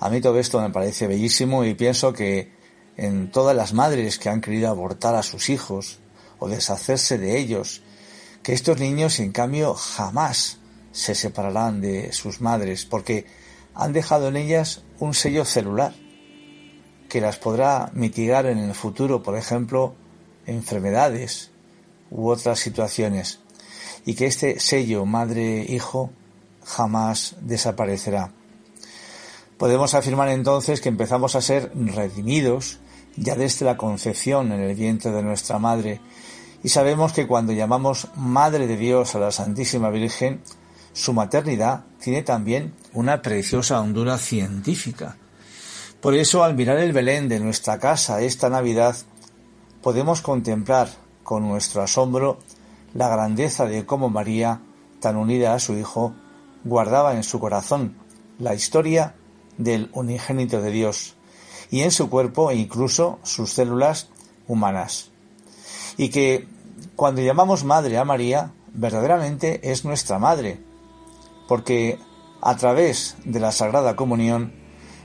a 0.00 0.08
mí 0.08 0.20
todo 0.22 0.38
esto 0.40 0.60
me 0.62 0.70
parece 0.70 1.06
bellísimo 1.06 1.64
y 1.64 1.74
pienso 1.74 2.14
que 2.14 2.52
en 2.96 3.30
todas 3.30 3.54
las 3.54 3.74
madres 3.74 4.18
que 4.18 4.30
han 4.30 4.40
querido 4.40 4.70
abortar 4.70 5.14
a 5.14 5.22
sus 5.22 5.50
hijos 5.50 6.00
o 6.38 6.48
deshacerse 6.48 7.18
de 7.18 7.38
ellos, 7.38 7.82
que 8.42 8.54
estos 8.54 8.80
niños 8.80 9.20
en 9.20 9.32
cambio 9.32 9.74
jamás 9.74 10.58
se 10.90 11.14
separarán 11.14 11.82
de 11.82 12.12
sus 12.12 12.40
madres 12.40 12.86
porque 12.86 13.26
han 13.74 13.92
dejado 13.92 14.28
en 14.28 14.36
ellas 14.36 14.84
un 15.00 15.12
sello 15.12 15.44
celular 15.44 15.92
que 17.10 17.20
las 17.20 17.36
podrá 17.36 17.90
mitigar 17.92 18.46
en 18.46 18.58
el 18.58 18.74
futuro, 18.74 19.22
por 19.22 19.36
ejemplo, 19.36 19.94
enfermedades 20.46 21.50
u 22.14 22.30
otras 22.30 22.60
situaciones, 22.60 23.40
y 24.06 24.14
que 24.14 24.26
este 24.26 24.60
sello 24.60 25.04
madre-hijo 25.04 26.10
jamás 26.64 27.36
desaparecerá. 27.40 28.32
Podemos 29.58 29.94
afirmar 29.94 30.28
entonces 30.28 30.80
que 30.80 30.88
empezamos 30.88 31.34
a 31.34 31.40
ser 31.40 31.72
redimidos 31.74 32.78
ya 33.16 33.34
desde 33.34 33.66
la 33.66 33.76
concepción 33.76 34.52
en 34.52 34.60
el 34.60 34.74
vientre 34.74 35.10
de 35.10 35.22
nuestra 35.22 35.58
madre, 35.58 36.00
y 36.62 36.68
sabemos 36.70 37.12
que 37.12 37.26
cuando 37.26 37.52
llamamos 37.52 38.08
Madre 38.16 38.66
de 38.66 38.76
Dios 38.76 39.14
a 39.14 39.18
la 39.18 39.30
Santísima 39.32 39.90
Virgen, 39.90 40.40
su 40.92 41.12
maternidad 41.12 41.84
tiene 42.00 42.22
también 42.22 42.74
una 42.92 43.20
preciosa 43.20 43.80
hondura 43.80 44.16
científica. 44.16 45.16
Por 46.00 46.14
eso, 46.14 46.44
al 46.44 46.54
mirar 46.54 46.78
el 46.78 46.92
Belén 46.92 47.28
de 47.28 47.40
nuestra 47.40 47.78
casa 47.78 48.22
esta 48.22 48.48
Navidad, 48.48 48.96
podemos 49.82 50.20
contemplar 50.20 50.88
con 51.24 51.48
nuestro 51.48 51.82
asombro 51.82 52.38
la 52.94 53.08
grandeza 53.08 53.66
de 53.66 53.84
cómo 53.84 54.08
María, 54.08 54.60
tan 55.00 55.16
unida 55.16 55.54
a 55.54 55.58
su 55.58 55.76
Hijo, 55.76 56.14
guardaba 56.62 57.16
en 57.16 57.24
su 57.24 57.40
corazón 57.40 57.96
la 58.38 58.54
historia 58.54 59.16
del 59.58 59.90
unigénito 59.92 60.62
de 60.62 60.70
Dios 60.70 61.16
y 61.70 61.80
en 61.80 61.90
su 61.90 62.08
cuerpo 62.08 62.50
e 62.50 62.56
incluso 62.56 63.18
sus 63.24 63.52
células 63.52 64.08
humanas. 64.46 65.10
Y 65.96 66.10
que 66.10 66.46
cuando 66.96 67.22
llamamos 67.22 67.64
madre 67.64 67.98
a 67.98 68.04
María, 68.04 68.52
verdaderamente 68.72 69.70
es 69.70 69.84
nuestra 69.84 70.18
madre, 70.18 70.60
porque 71.48 71.98
a 72.40 72.56
través 72.56 73.16
de 73.24 73.40
la 73.40 73.52
Sagrada 73.52 73.96
Comunión 73.96 74.52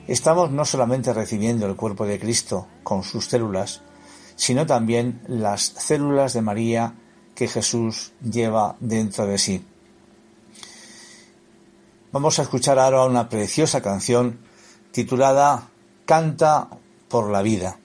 estamos 0.08 0.52
no 0.52 0.66
solamente 0.66 1.14
recibiendo 1.14 1.66
el 1.68 1.76
cuerpo 1.76 2.06
de 2.06 2.20
Cristo 2.20 2.68
con 2.84 3.04
sus 3.04 3.26
células, 3.26 3.82
sino 4.40 4.66
también 4.66 5.22
las 5.28 5.64
células 5.64 6.32
de 6.32 6.42
María 6.42 6.94
que 7.36 7.50
Jesús 7.50 8.14
lleva 8.24 8.78
dentro 8.80 9.28
de 9.28 9.38
sí. 9.38 9.66
Vamos 12.14 12.40
a 12.40 12.44
escuchar 12.44 12.80
ahora 12.80 13.04
una 13.04 13.28
preciosa 13.28 13.82
canción 13.82 14.40
titulada 14.92 15.68
Canta 16.06 16.70
por 17.10 17.30
la 17.30 17.42
vida. 17.42 17.80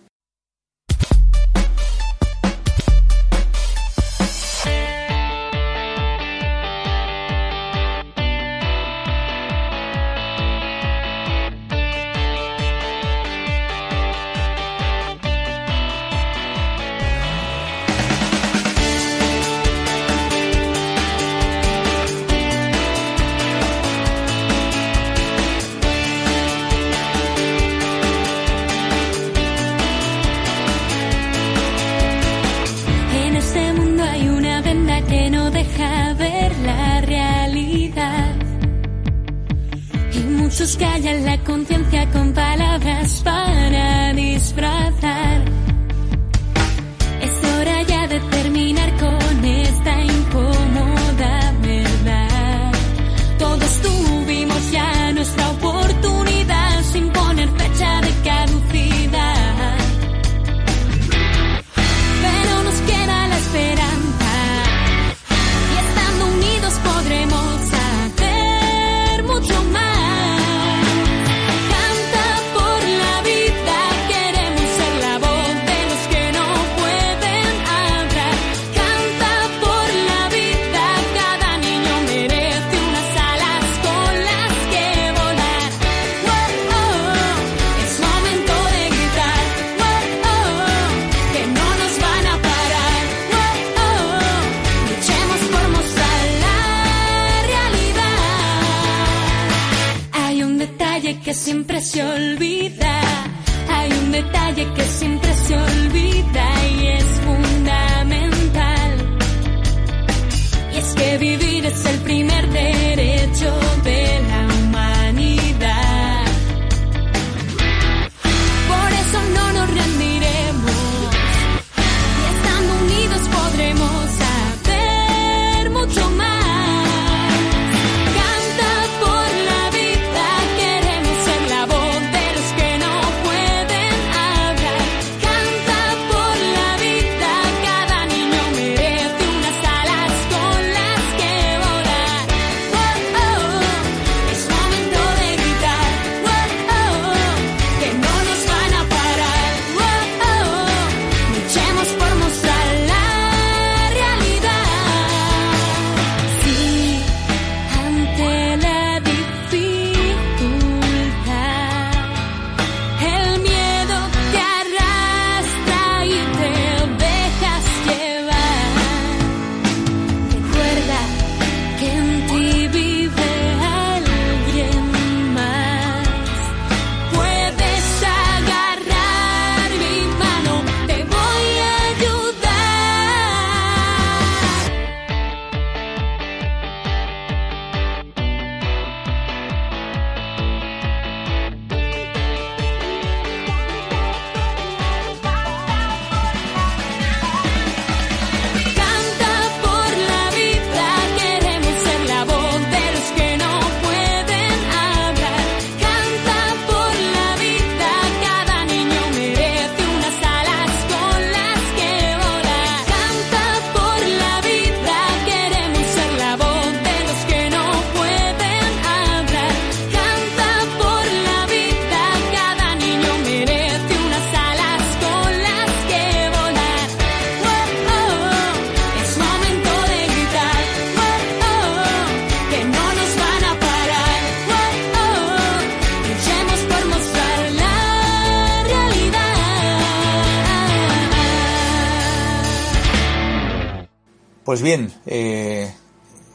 Pues 244.45 244.61
bien, 244.61 244.93
eh, 245.07 245.73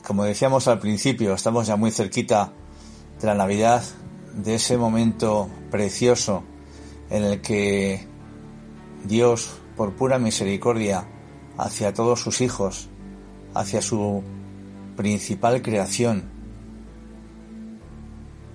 como 0.04 0.24
decíamos 0.24 0.68
al 0.68 0.80
principio, 0.80 1.36
estamos 1.36 1.68
ya 1.68 1.76
muy 1.76 1.92
cerquita 1.92 2.52
de 3.22 3.28
la 3.28 3.36
Navidad, 3.36 3.84
de 4.34 4.56
ese 4.56 4.78
momento 4.78 5.48
precioso 5.70 6.44
en 7.12 7.24
el 7.24 7.42
que 7.42 8.08
Dios, 9.06 9.52
por 9.78 9.94
pura 9.94 10.18
misericordia 10.18 11.06
hacia 11.56 11.94
todos 11.94 12.20
sus 12.20 12.42
hijos, 12.42 12.90
hacia 13.54 13.80
su 13.84 14.24
principal 14.98 15.62
creación, 15.62 16.32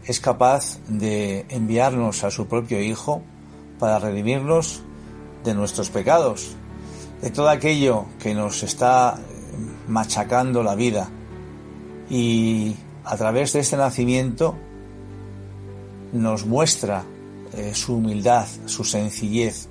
es 0.04 0.18
capaz 0.18 0.80
de 0.88 1.46
enviarnos 1.48 2.24
a 2.24 2.32
su 2.32 2.48
propio 2.48 2.82
Hijo 2.82 3.22
para 3.78 4.00
redimirnos 4.00 4.82
de 5.44 5.54
nuestros 5.54 5.90
pecados, 5.90 6.56
de 7.22 7.30
todo 7.30 7.50
aquello 7.50 8.06
que 8.18 8.34
nos 8.34 8.64
está 8.64 9.16
machacando 9.88 10.62
la 10.62 10.74
vida. 10.74 11.08
Y 12.10 12.76
a 13.04 13.16
través 13.16 13.52
de 13.52 13.60
este 13.60 13.76
nacimiento 13.76 14.54
nos 16.12 16.46
muestra 16.46 17.04
eh, 17.56 17.74
su 17.74 17.96
humildad, 17.96 18.46
su 18.66 18.84
sencillez. 18.84 19.68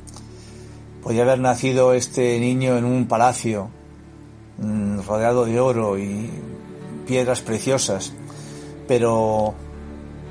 Podía 1.02 1.24
haber 1.24 1.40
nacido 1.40 1.94
este 1.94 2.40
niño 2.40 2.78
en 2.78 2.86
un 2.86 3.08
palacio 3.08 3.70
mm, 4.58 5.00
rodeado 5.02 5.46
de 5.46 5.60
oro 5.60 5.98
y 5.98 6.30
piedras 7.06 7.42
preciosas, 7.42 8.14
pero 8.88 9.54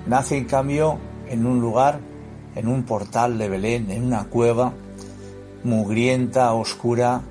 nace 0.06 0.36
en 0.36 0.44
cambio 0.44 0.98
en 1.28 1.46
un 1.46 1.60
lugar, 1.60 2.00
en 2.54 2.68
un 2.68 2.84
portal 2.84 3.38
de 3.38 3.48
Belén, 3.48 3.90
en 3.90 4.04
una 4.04 4.24
cueva 4.24 4.72
mugrienta, 5.64 6.52
oscura, 6.54 7.22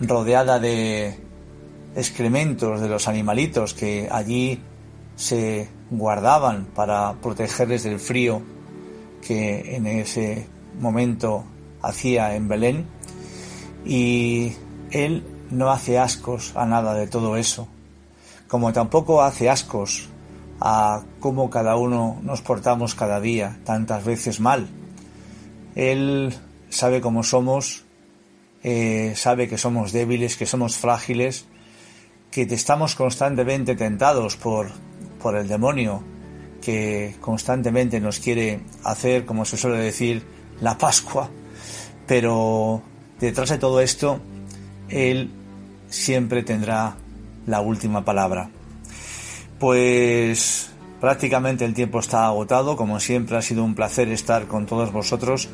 rodeada 0.00 0.58
de 0.58 1.25
excrementos 1.96 2.80
de 2.80 2.88
los 2.88 3.08
animalitos 3.08 3.74
que 3.74 4.08
allí 4.10 4.60
se 5.16 5.68
guardaban 5.90 6.66
para 6.74 7.14
protegerles 7.14 7.84
del 7.84 7.98
frío 7.98 8.42
que 9.26 9.74
en 9.74 9.86
ese 9.86 10.46
momento 10.78 11.44
hacía 11.82 12.36
en 12.36 12.48
Belén 12.48 12.86
y 13.84 14.52
él 14.90 15.24
no 15.50 15.70
hace 15.70 15.98
ascos 15.98 16.52
a 16.54 16.66
nada 16.66 16.94
de 16.94 17.06
todo 17.06 17.36
eso, 17.36 17.66
como 18.46 18.72
tampoco 18.72 19.22
hace 19.22 19.48
ascos 19.48 20.08
a 20.60 21.02
cómo 21.20 21.50
cada 21.50 21.76
uno 21.76 22.18
nos 22.22 22.42
portamos 22.42 22.94
cada 22.94 23.20
día, 23.20 23.58
tantas 23.64 24.04
veces 24.04 24.40
mal. 24.40 24.68
Él 25.74 26.34
sabe 26.68 27.00
cómo 27.00 27.22
somos, 27.22 27.84
eh, 28.62 29.12
sabe 29.16 29.48
que 29.48 29.58
somos 29.58 29.92
débiles, 29.92 30.36
que 30.36 30.46
somos 30.46 30.76
frágiles, 30.76 31.46
que 32.44 32.54
estamos 32.54 32.94
constantemente 32.94 33.76
tentados 33.76 34.36
por, 34.36 34.68
por 35.22 35.36
el 35.36 35.48
demonio, 35.48 36.02
que 36.60 37.14
constantemente 37.18 37.98
nos 37.98 38.18
quiere 38.18 38.60
hacer, 38.84 39.24
como 39.24 39.46
se 39.46 39.56
suele 39.56 39.78
decir, 39.78 40.22
la 40.60 40.76
Pascua. 40.76 41.30
Pero 42.06 42.82
detrás 43.18 43.48
de 43.48 43.56
todo 43.56 43.80
esto, 43.80 44.20
Él 44.90 45.30
siempre 45.88 46.42
tendrá 46.42 46.96
la 47.46 47.62
última 47.62 48.04
palabra. 48.04 48.50
Pues 49.58 50.68
prácticamente 51.00 51.64
el 51.64 51.72
tiempo 51.72 52.00
está 52.00 52.26
agotado, 52.26 52.76
como 52.76 53.00
siempre 53.00 53.38
ha 53.38 53.42
sido 53.42 53.64
un 53.64 53.74
placer 53.74 54.08
estar 54.10 54.46
con 54.46 54.66
todos 54.66 54.92
vosotros 54.92 55.48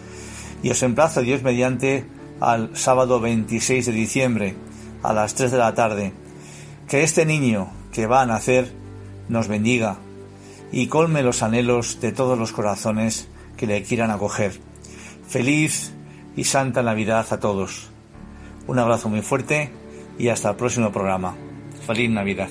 y 0.64 0.70
os 0.70 0.82
emplazo 0.82 1.22
Dios 1.22 1.44
mediante 1.44 2.04
al 2.40 2.76
sábado 2.76 3.20
26 3.20 3.86
de 3.86 3.92
diciembre 3.92 4.56
a 5.04 5.12
las 5.12 5.36
3 5.36 5.52
de 5.52 5.58
la 5.58 5.74
tarde. 5.74 6.21
Que 6.92 7.04
este 7.04 7.24
niño 7.24 7.70
que 7.90 8.06
va 8.06 8.20
a 8.20 8.26
nacer 8.26 8.70
nos 9.30 9.48
bendiga 9.48 9.96
y 10.72 10.88
colme 10.88 11.22
los 11.22 11.42
anhelos 11.42 12.02
de 12.02 12.12
todos 12.12 12.38
los 12.38 12.52
corazones 12.52 13.30
que 13.56 13.66
le 13.66 13.82
quieran 13.82 14.10
acoger. 14.10 14.60
Feliz 15.26 15.94
y 16.36 16.44
santa 16.44 16.82
Navidad 16.82 17.26
a 17.30 17.40
todos. 17.40 17.88
Un 18.66 18.78
abrazo 18.78 19.08
muy 19.08 19.22
fuerte 19.22 19.72
y 20.18 20.28
hasta 20.28 20.50
el 20.50 20.56
próximo 20.56 20.92
programa. 20.92 21.34
Feliz 21.86 22.10
Navidad. 22.10 22.50